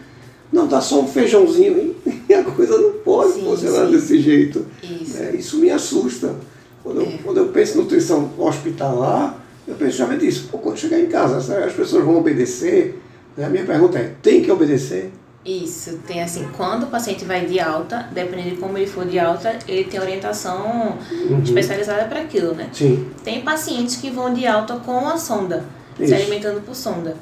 não 0.51 0.65
dá 0.65 0.79
só 0.79 1.01
um 1.01 1.07
feijãozinho 1.07 1.93
e 2.29 2.33
a 2.33 2.43
coisa 2.43 2.77
não 2.77 2.91
pode 3.03 3.33
Sim, 3.33 3.43
funcionar 3.43 3.85
sim. 3.85 3.91
desse 3.91 4.21
jeito. 4.21 4.65
Isso. 4.81 5.17
É, 5.21 5.35
isso 5.35 5.57
me 5.57 5.69
assusta. 5.69 6.35
Quando 6.83 7.01
eu, 7.01 7.07
É. 7.07 7.19
quando 7.21 7.37
eu 7.37 7.47
penso 7.49 7.77
em 7.77 7.81
nutrição 7.81 8.31
hospitalar, 8.37 9.45
eu 9.69 9.75
penso 9.75 9.91
justamente 9.97 10.27
isso. 10.27 10.47
Pô, 10.51 10.57
quando 10.57 10.77
chegar 10.77 10.99
em 10.99 11.05
casa, 11.07 11.37
as 11.65 11.73
pessoas 11.73 12.03
vão 12.03 12.17
obedecer? 12.17 13.01
Né? 13.37 13.45
A 13.45 13.49
minha 13.49 13.63
pergunta 13.65 13.97
é, 13.99 14.11
tem 14.21 14.41
que 14.41 14.51
obedecer? 14.51 15.11
Isso, 15.45 15.99
tem 16.05 16.21
assim, 16.21 16.47
quando 16.57 16.83
o 16.83 16.87
paciente 16.87 17.23
vai 17.23 17.45
de 17.45 17.59
alta, 17.61 18.09
dependendo 18.11 18.49
de 18.51 18.55
como 18.57 18.77
ele 18.77 18.85
for 18.87 19.05
de 19.05 19.17
alta, 19.17 19.57
ele 19.67 19.85
tem 19.85 19.99
orientação 19.99 20.97
Uhum. 21.09 21.41
especializada 21.41 22.05
para 22.05 22.19
aquilo, 22.21 22.53
né? 22.53 22.69
Sim. 22.73 23.07
Tem 23.23 23.41
pacientes 23.41 23.95
que 23.95 24.09
vão 24.09 24.33
de 24.33 24.45
alta 24.45 24.75
com 24.77 25.07
a 25.07 25.17
sonda, 25.17 25.63
Isso. 25.97 26.09
se 26.09 26.13
alimentando 26.13 26.59
por 26.61 26.75
sonda. 26.75 27.15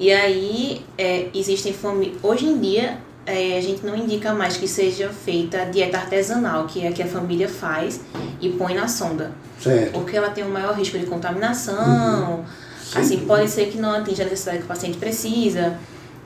E 0.00 0.10
aí, 0.12 0.82
é, 0.98 1.28
existem 1.32 1.72
famílias. 1.72 2.16
Hoje 2.22 2.46
em 2.46 2.58
dia, 2.58 2.98
é, 3.26 3.56
a 3.58 3.60
gente 3.60 3.84
não 3.84 3.96
indica 3.96 4.32
mais 4.34 4.56
que 4.56 4.66
seja 4.66 5.08
feita 5.10 5.64
dieta 5.66 5.98
artesanal, 5.98 6.66
que 6.66 6.84
é 6.84 6.88
a 6.88 6.92
que 6.92 7.02
a 7.02 7.06
família 7.06 7.48
faz 7.48 8.00
e 8.40 8.48
põe 8.50 8.74
na 8.74 8.88
sonda. 8.88 9.32
Certo. 9.60 9.92
Porque 9.92 10.16
ela 10.16 10.30
tem 10.30 10.44
um 10.44 10.50
maior 10.50 10.74
risco 10.74 10.98
de 10.98 11.06
contaminação. 11.06 12.44
Sem 12.82 13.00
Assim, 13.02 13.14
dúvida. 13.16 13.34
pode 13.34 13.50
ser 13.50 13.66
que 13.66 13.78
não 13.78 13.92
atinja 13.92 14.22
a 14.22 14.26
necessidade 14.26 14.58
que 14.58 14.64
o 14.64 14.68
paciente 14.68 14.98
precisa. 14.98 15.78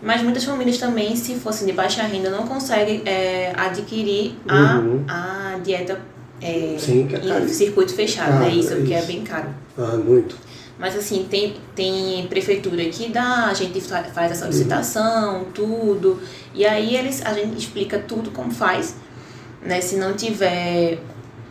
Mas 0.03 0.23
muitas 0.23 0.45
famílias 0.45 0.79
também, 0.79 1.15
se 1.17 1.35
fossem 1.35 1.67
de 1.67 1.73
baixa 1.73 2.03
renda, 2.03 2.31
não 2.31 2.47
conseguem 2.47 3.03
é, 3.05 3.53
adquirir 3.57 4.37
a, 4.49 4.77
Uhum. 4.79 5.05
a 5.09 5.59
dieta 5.63 5.99
é, 6.41 6.77
Sim, 6.79 7.09
é 7.11 7.41
em 7.41 7.49
circuito 7.49 7.95
fechado, 7.95 8.33
né? 8.39 8.47
Caro, 8.47 8.51
Isso, 8.59 8.73
é 8.75 8.81
que 8.83 8.93
é 8.95 8.99
isso. 8.99 9.07
bem 9.07 9.23
caro. 9.23 9.49
Ah, 9.79 9.97
muito. 9.97 10.37
Mas 10.79 10.97
assim, 10.97 11.27
tem, 11.31 11.55
tem 11.75 12.27
prefeitura 12.29 12.85
que 12.87 13.09
dá, 13.09 13.47
a 13.47 13.55
gente 13.55 13.81
fa- 13.81 14.03
faz 14.05 14.33
a 14.33 14.35
solicitação, 14.35 15.47
tudo. 15.55 16.21
E 16.53 16.67
aí 16.67 16.97
eles, 16.97 17.23
a 17.25 17.33
gente 17.33 17.57
explica 17.57 17.99
tudo 17.99 18.31
como 18.33 18.51
faz. 18.51 18.97
Né? 19.63 19.81
Se 19.81 19.97
não 19.97 20.15
tiver 20.15 20.99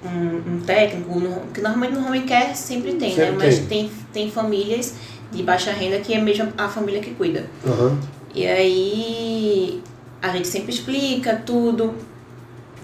um, 0.03 0.55
um 0.55 0.59
técnico, 0.61 1.21
que 1.53 1.61
normalmente 1.61 1.93
no 1.93 2.05
home 2.05 2.21
care 2.23 2.55
sempre 2.55 2.93
tem, 2.95 3.15
Sempre 3.15 3.31
né? 3.31 3.37
Mas 3.45 3.59
tem. 3.59 3.67
tem, 3.67 3.91
tem 4.11 4.31
famílias 4.31 4.93
de 5.31 5.41
baixa 5.41 5.71
renda 5.71 5.99
que 5.99 6.13
é 6.13 6.19
mesmo 6.21 6.51
a 6.57 6.67
família 6.67 6.99
que 6.99 7.11
cuida. 7.11 7.45
Aham. 7.65 7.97
E 8.35 8.45
aí 8.45 9.81
a 10.21 10.29
gente 10.29 10.47
sempre 10.47 10.71
explica 10.73 11.41
tudo, 11.45 11.93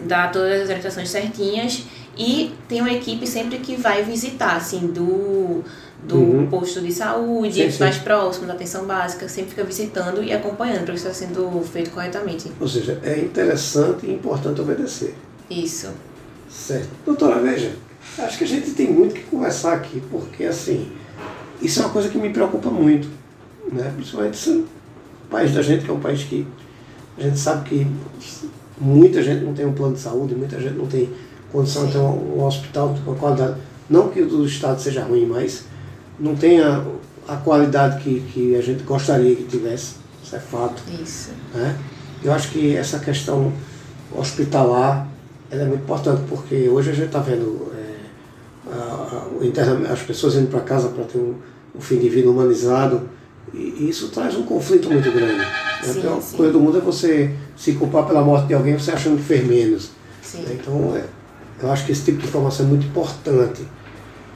dá 0.06 0.28
todas 0.30 0.62
as 0.62 0.70
orientações 0.70 1.10
certinhas 1.10 1.84
e 2.18 2.54
tem 2.68 2.82
uma 2.82 2.92
equipe 2.92 3.26
sempre 3.28 3.58
que 3.60 3.76
vai 3.76 4.04
visitar, 4.04 4.56
assim, 4.56 4.88
do, 4.88 5.64
do 6.08 6.16
Uhum. 6.18 6.48
posto 6.48 6.82
de 6.82 6.92
saúde, 6.92 7.64
Sim, 7.64 7.72
sim. 7.72 7.80
mais 7.84 7.98
próximo 7.98 8.48
da 8.48 8.54
atenção 8.54 8.86
básica, 8.86 9.28
sempre 9.28 9.52
fica 9.52 9.64
visitando 9.64 10.24
e 10.24 10.32
acompanhando 10.32 10.84
para 10.86 10.94
ver 10.94 11.00
se 11.00 11.08
está 11.08 11.14
sendo 11.26 11.62
feito 11.62 11.92
corretamente. 11.92 12.52
Ou 12.60 12.68
seja, 12.68 13.00
é 13.04 13.20
interessante 13.20 14.06
e 14.06 14.14
importante 14.14 14.62
obedecer. 14.62 15.14
Isso. 15.50 15.90
Certo. 16.50 16.90
Doutora, 17.06 17.40
veja, 17.42 17.74
acho 18.18 18.38
que 18.38 18.44
a 18.44 18.48
gente 18.48 18.72
tem 18.72 18.92
muito 18.92 19.14
que 19.16 19.22
conversar 19.24 19.74
aqui, 19.74 20.02
porque 20.10 20.46
assim, 20.46 20.90
isso 21.62 21.80
é 21.82 21.86
uma 21.86 21.92
coisa 21.92 22.10
que 22.10 22.18
me 22.18 22.30
preocupa 22.32 22.70
muito. 22.70 23.08
Né? 23.72 23.92
Principalmente 23.96 24.50
o 24.50 24.66
país 25.30 25.54
da 25.54 25.62
gente, 25.62 25.84
que 25.86 25.92
é 25.92 25.94
um 25.94 26.00
país 26.00 26.24
que 26.24 26.48
a 27.18 27.22
gente 27.22 27.38
sabe 27.38 27.70
que 27.70 27.88
muita 28.80 29.22
gente 29.22 29.44
não 29.44 29.54
tem 29.54 29.66
um 29.66 29.74
plano 29.74 29.94
de 29.94 30.00
saúde, 30.00 30.34
muita 30.34 30.60
gente 30.60 30.76
não 30.76 30.88
tem 30.88 31.10
condição 31.52 31.86
de 31.86 31.92
ter 31.94 31.98
um, 31.98 32.38
um 32.40 32.46
hospital 32.46 32.96
com 33.06 33.14
qualidade. 33.16 33.56
Não 33.90 34.10
que 34.10 34.22
o 34.22 34.28
do 34.28 34.46
Estado 34.46 34.80
seja 34.82 35.04
ruim, 35.04 35.26
mas 35.26 35.66
não 36.20 36.36
tem 36.36 36.60
a, 36.62 36.84
a 37.28 37.38
qualidade 37.38 38.02
que, 38.04 38.20
que 38.32 38.56
a 38.56 38.62
gente 38.62 38.84
gostaria 38.84 39.36
que 39.36 39.44
tivesse. 39.44 39.96
Isso 40.24 40.36
é 40.36 40.40
fato. 40.40 40.82
Isso. 41.02 41.30
Né? 41.54 41.78
Eu 42.24 42.34
acho 42.34 42.50
que 42.50 42.76
essa 42.76 43.00
questão 43.00 43.52
hospitalar 44.16 45.08
ela 45.52 45.64
é 45.64 45.66
muito 45.66 45.82
importante, 45.82 46.22
porque 46.30 46.70
hoje 46.70 46.92
a 46.92 46.94
gente 46.94 47.08
está 47.08 47.20
vendo 47.20 47.72
é, 47.76 48.72
a, 48.72 49.90
a, 49.90 49.94
as 49.94 50.02
pessoas 50.02 50.36
indo 50.36 50.48
para 50.48 50.62
casa 50.62 50.90
para 50.90 51.04
ter 51.06 51.18
um, 51.18 51.36
um, 51.76 51.82
fim 51.82 51.98
de 51.98 52.08
vida 52.08 52.30
humanizado, 52.30 53.10
e, 53.54 53.58
e 53.80 53.90
isso 53.90 54.10
traz 54.10 54.36
um 54.36 54.44
conflito 54.44 54.90
muito 54.90 55.12
grande. 55.12 55.38
Né? 55.38 55.48
Sim, 55.82 55.92
a 55.92 56.02
pior 56.02 56.22
sim. 56.22 56.38
coisa 56.38 56.54
do 56.54 56.60
mundo 56.60 56.78
é 56.78 56.82
você 56.82 57.34
se 57.56 57.74
culpar 57.74 58.06
pela 58.06 58.22
morte 58.22 58.48
de 58.48 58.54
alguém 58.54 58.78
você 58.78 58.92
achando 58.92 59.18
que 59.18 59.24
fez 59.24 59.46
menos. 59.48 59.90
Sim. 60.22 60.46
Então, 60.52 60.96
é, 60.96 61.04
eu 61.64 61.72
acho 61.72 61.86
que 61.86 61.92
esse 61.92 62.04
tipo 62.04 62.20
de 62.20 62.28
informação 62.28 62.66
é 62.66 62.70
muito 62.70 62.86
importante. 62.86 63.64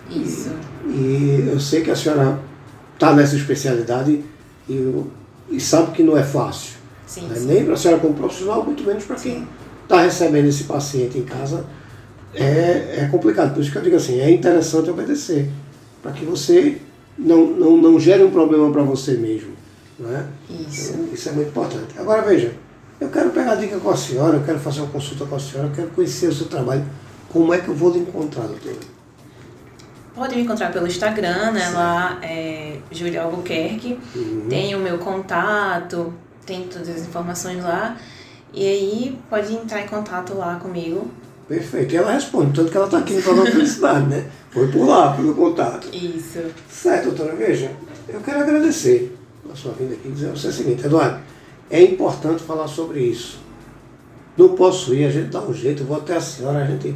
Isso. 0.09 0.51
E 0.85 1.47
eu 1.51 1.59
sei 1.59 1.81
que 1.81 1.91
a 1.91 1.95
senhora 1.95 2.39
está 2.93 3.13
nessa 3.13 3.35
especialidade 3.35 4.23
e, 4.69 5.03
e 5.49 5.59
sabe 5.59 5.91
que 5.91 6.03
não 6.03 6.17
é 6.17 6.23
fácil. 6.23 6.73
Sim, 7.05 7.27
né? 7.27 7.35
sim. 7.35 7.45
Nem 7.45 7.65
para 7.65 7.73
a 7.73 7.77
senhora 7.77 7.99
como 7.99 8.13
profissional, 8.13 8.63
muito 8.63 8.83
menos 8.83 9.03
para 9.03 9.15
quem 9.15 9.47
está 9.83 10.01
recebendo 10.01 10.47
esse 10.47 10.63
paciente 10.63 11.17
em 11.17 11.23
casa. 11.23 11.65
É, 12.33 13.01
é 13.01 13.09
complicado. 13.11 13.53
Por 13.53 13.61
isso 13.61 13.71
que 13.71 13.77
eu 13.77 13.81
digo 13.81 13.95
assim, 13.95 14.19
é 14.19 14.31
interessante 14.31 14.89
obedecer. 14.89 15.49
Para 16.01 16.11
que 16.11 16.25
você 16.25 16.79
não, 17.17 17.45
não, 17.47 17.77
não 17.77 17.99
gere 17.99 18.23
um 18.23 18.31
problema 18.31 18.71
para 18.71 18.81
você 18.83 19.13
mesmo. 19.13 19.53
Né? 19.99 20.27
Isso. 20.49 20.93
Então, 20.93 21.13
isso 21.13 21.29
é 21.29 21.31
muito 21.31 21.49
importante. 21.49 21.93
Agora 21.97 22.23
veja, 22.23 22.53
eu 22.99 23.09
quero 23.09 23.29
pegar 23.29 23.55
dica 23.55 23.77
com 23.77 23.89
a 23.89 23.97
senhora, 23.97 24.37
eu 24.37 24.43
quero 24.43 24.59
fazer 24.59 24.81
uma 24.81 24.89
consulta 24.89 25.25
com 25.25 25.35
a 25.35 25.39
senhora, 25.39 25.69
eu 25.69 25.75
quero 25.75 25.89
conhecer 25.89 26.27
o 26.27 26.33
seu 26.33 26.47
trabalho. 26.47 26.83
Como 27.29 27.53
é 27.53 27.59
que 27.59 27.67
eu 27.67 27.75
vou 27.75 27.91
lhe 27.91 27.99
encontrar, 27.99 28.47
doutora? 28.47 28.92
Pode 30.15 30.35
me 30.35 30.43
encontrar 30.43 30.71
pelo 30.71 30.85
Instagram, 30.85 31.51
né? 31.51 31.69
Lá 31.69 32.19
é 32.21 32.77
Júlia 32.91 33.23
Albuquerque. 33.23 33.99
Uhum. 34.15 34.45
Tem 34.47 34.75
o 34.75 34.79
meu 34.79 34.99
contato, 34.99 36.13
tem 36.45 36.63
todas 36.63 36.89
as 36.89 37.01
informações 37.07 37.63
lá. 37.63 37.97
E 38.53 38.67
aí 38.67 39.19
pode 39.29 39.53
entrar 39.53 39.81
em 39.81 39.87
contato 39.87 40.35
lá 40.35 40.57
comigo. 40.57 41.09
Perfeito. 41.47 41.93
E 41.93 41.97
ela 41.97 42.11
responde, 42.11 42.53
tanto 42.53 42.71
que 42.71 42.77
ela 42.77 42.85
está 42.85 42.99
aqui 42.99 43.13
no 43.13 43.21
programa 43.23 43.51
Felicidade, 43.51 44.05
né? 44.05 44.29
Foi 44.51 44.67
por 44.67 44.87
lá, 44.87 45.13
pelo 45.13 45.33
contato. 45.33 45.87
Isso. 45.91 46.39
Certo, 46.69 47.05
doutora, 47.05 47.35
veja, 47.35 47.71
eu 48.07 48.21
quero 48.21 48.41
agradecer 48.41 49.17
a 49.51 49.55
sua 49.55 49.73
vinda 49.73 49.95
aqui 49.95 50.07
e 50.07 50.11
dizer 50.11 50.29
você 50.29 50.47
o 50.47 50.51
seguinte, 50.51 50.85
Eduardo, 50.85 51.19
é 51.69 51.81
importante 51.81 52.43
falar 52.43 52.67
sobre 52.67 53.01
isso. 53.01 53.39
Não 54.37 54.49
posso 54.49 54.93
ir, 54.93 55.05
a 55.05 55.09
gente 55.09 55.29
dá 55.29 55.41
um 55.41 55.53
jeito, 55.53 55.83
eu 55.83 55.87
vou 55.87 55.97
até 55.97 56.15
a 56.15 56.21
senhora, 56.21 56.59
a 56.59 56.65
gente 56.65 56.95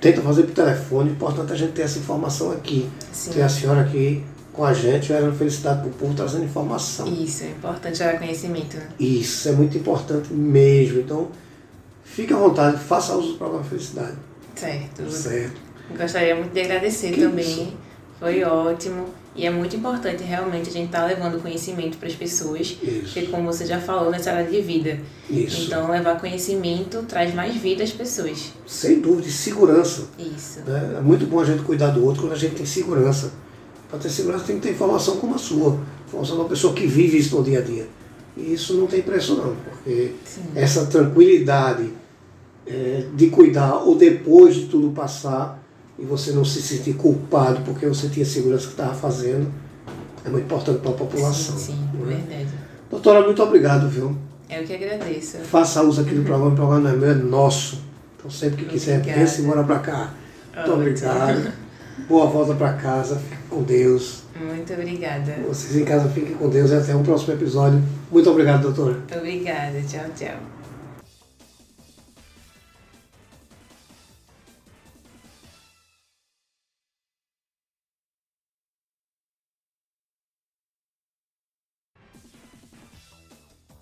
tenta 0.00 0.22
fazer 0.22 0.44
por 0.44 0.54
telefone, 0.54 1.10
o 1.10 1.12
importante 1.12 1.50
é 1.50 1.54
a 1.54 1.58
gente 1.58 1.72
ter 1.72 1.82
essa 1.82 1.98
informação 1.98 2.52
aqui. 2.52 2.88
Sim. 3.12 3.32
Ter 3.32 3.42
a 3.42 3.48
senhora 3.48 3.82
aqui 3.82 4.24
com 4.52 4.64
a 4.64 4.72
gente, 4.72 5.08
gerando 5.08 5.36
felicidade 5.36 5.80
para 5.80 5.88
o 5.88 5.92
povo, 5.92 6.14
trazendo 6.14 6.44
informação. 6.44 7.06
Isso, 7.06 7.44
é 7.44 7.48
importante 7.48 7.98
gerar 7.98 8.18
conhecimento, 8.18 8.76
né? 8.76 8.88
Isso 8.98 9.48
é 9.48 9.52
muito 9.52 9.76
importante 9.76 10.32
mesmo. 10.32 11.00
Então, 11.00 11.28
fique 12.04 12.32
à 12.32 12.36
vontade, 12.36 12.78
faça 12.78 13.14
uso 13.14 13.32
do 13.32 13.38
programa 13.38 13.64
Felicidade. 13.64 14.16
Certo. 14.54 15.10
Certo. 15.10 15.60
Gostaria 15.96 16.34
muito 16.34 16.52
de 16.52 16.60
agradecer 16.60 17.12
Que 17.12 17.22
também. 17.22 17.44
isso. 17.44 17.72
Foi 18.18 18.42
ótimo. 18.44 19.06
E 19.34 19.46
é 19.46 19.50
muito 19.50 19.76
importante 19.76 20.24
realmente 20.24 20.68
a 20.68 20.72
gente 20.72 20.86
estar 20.86 21.06
levando 21.06 21.40
conhecimento 21.40 21.96
para 21.98 22.08
as 22.08 22.14
pessoas. 22.14 22.76
Isso. 22.82 23.02
Porque, 23.04 23.26
como 23.26 23.52
você 23.52 23.64
já 23.64 23.80
falou, 23.80 24.10
nessa 24.10 24.32
área 24.32 24.50
de 24.50 24.60
vida. 24.60 24.98
Isso. 25.28 25.66
Então, 25.66 25.90
levar 25.90 26.18
conhecimento 26.20 27.04
traz 27.08 27.32
mais 27.32 27.54
vida 27.54 27.84
às 27.84 27.92
pessoas. 27.92 28.52
Sem 28.66 29.00
dúvida, 29.00 29.28
e 29.28 29.30
segurança. 29.30 30.08
Isso. 30.18 30.60
né? 30.66 30.96
É 30.98 31.00
muito 31.00 31.26
bom 31.26 31.40
a 31.40 31.44
gente 31.44 31.62
cuidar 31.62 31.90
do 31.90 32.04
outro 32.04 32.22
quando 32.22 32.32
a 32.32 32.38
gente 32.38 32.56
tem 32.56 32.66
segurança. 32.66 33.32
Para 33.88 34.00
ter 34.00 34.10
segurança 34.10 34.44
tem 34.44 34.56
que 34.56 34.62
ter 34.62 34.72
informação 34.72 35.16
como 35.16 35.34
a 35.34 35.38
sua. 35.38 35.78
Informação 36.06 36.36
de 36.36 36.42
uma 36.42 36.48
pessoa 36.48 36.74
que 36.74 36.86
vive 36.86 37.18
isso 37.18 37.36
no 37.36 37.44
dia 37.44 37.60
a 37.60 37.62
dia. 37.62 37.88
E 38.36 38.52
isso 38.54 38.74
não 38.74 38.86
tem 38.86 39.02
preço 39.02 39.36
não, 39.36 39.56
porque 39.56 40.12
Sim. 40.24 40.42
essa 40.54 40.86
tranquilidade 40.86 41.90
é, 42.66 43.06
de 43.14 43.28
cuidar 43.28 43.76
ou 43.76 43.96
depois 43.96 44.54
de 44.54 44.66
tudo 44.66 44.90
passar 44.90 45.59
e 46.00 46.04
você 46.04 46.32
não 46.32 46.44
se 46.44 46.62
sentir 46.62 46.94
culpado 46.94 47.60
porque 47.62 47.86
você 47.86 48.08
tinha 48.08 48.24
segurança 48.24 48.66
que 48.66 48.72
estava 48.72 48.94
fazendo, 48.94 49.52
é 50.24 50.30
muito 50.30 50.44
importante 50.44 50.80
para 50.80 50.90
a 50.90 50.94
população. 50.94 51.56
Sim, 51.56 51.72
sim, 51.72 51.88
não 51.94 52.10
é? 52.10 52.14
verdade. 52.14 52.48
Doutora, 52.90 53.22
muito 53.22 53.42
obrigado, 53.42 53.88
viu? 53.88 54.16
Eu 54.48 54.64
que 54.64 54.74
agradeço. 54.74 55.38
Faça 55.38 55.82
uso 55.82 56.00
aqui 56.00 56.14
do 56.14 56.22
programa, 56.22 56.52
o 56.52 56.56
programa 56.56 56.80
não 56.80 56.90
é 56.90 56.96
meu, 56.96 57.10
é 57.10 57.14
nosso. 57.14 57.80
Então 58.18 58.30
sempre 58.30 58.64
que 58.64 58.70
quiser, 58.70 58.98
Obrigada. 58.98 59.20
pense 59.20 59.40
e 59.40 59.44
bora 59.44 59.62
para 59.62 59.78
cá. 59.78 60.14
Muito 60.54 60.60
Ótimo. 60.60 60.74
obrigado. 60.74 61.52
Boa 62.08 62.26
volta 62.26 62.54
para 62.54 62.72
casa, 62.72 63.16
fique 63.16 63.42
com 63.48 63.62
Deus. 63.62 64.22
Muito 64.40 64.72
obrigada. 64.72 65.36
Vocês 65.46 65.76
em 65.76 65.84
casa 65.84 66.08
fiquem 66.08 66.34
com 66.34 66.48
Deus 66.48 66.70
e 66.70 66.74
até 66.74 66.94
o 66.94 67.00
próximo 67.00 67.34
episódio. 67.34 67.82
Muito 68.10 68.28
obrigado, 68.30 68.62
doutora. 68.62 68.98
Obrigada. 69.16 69.80
Tchau, 69.86 70.06
tchau. 70.16 70.59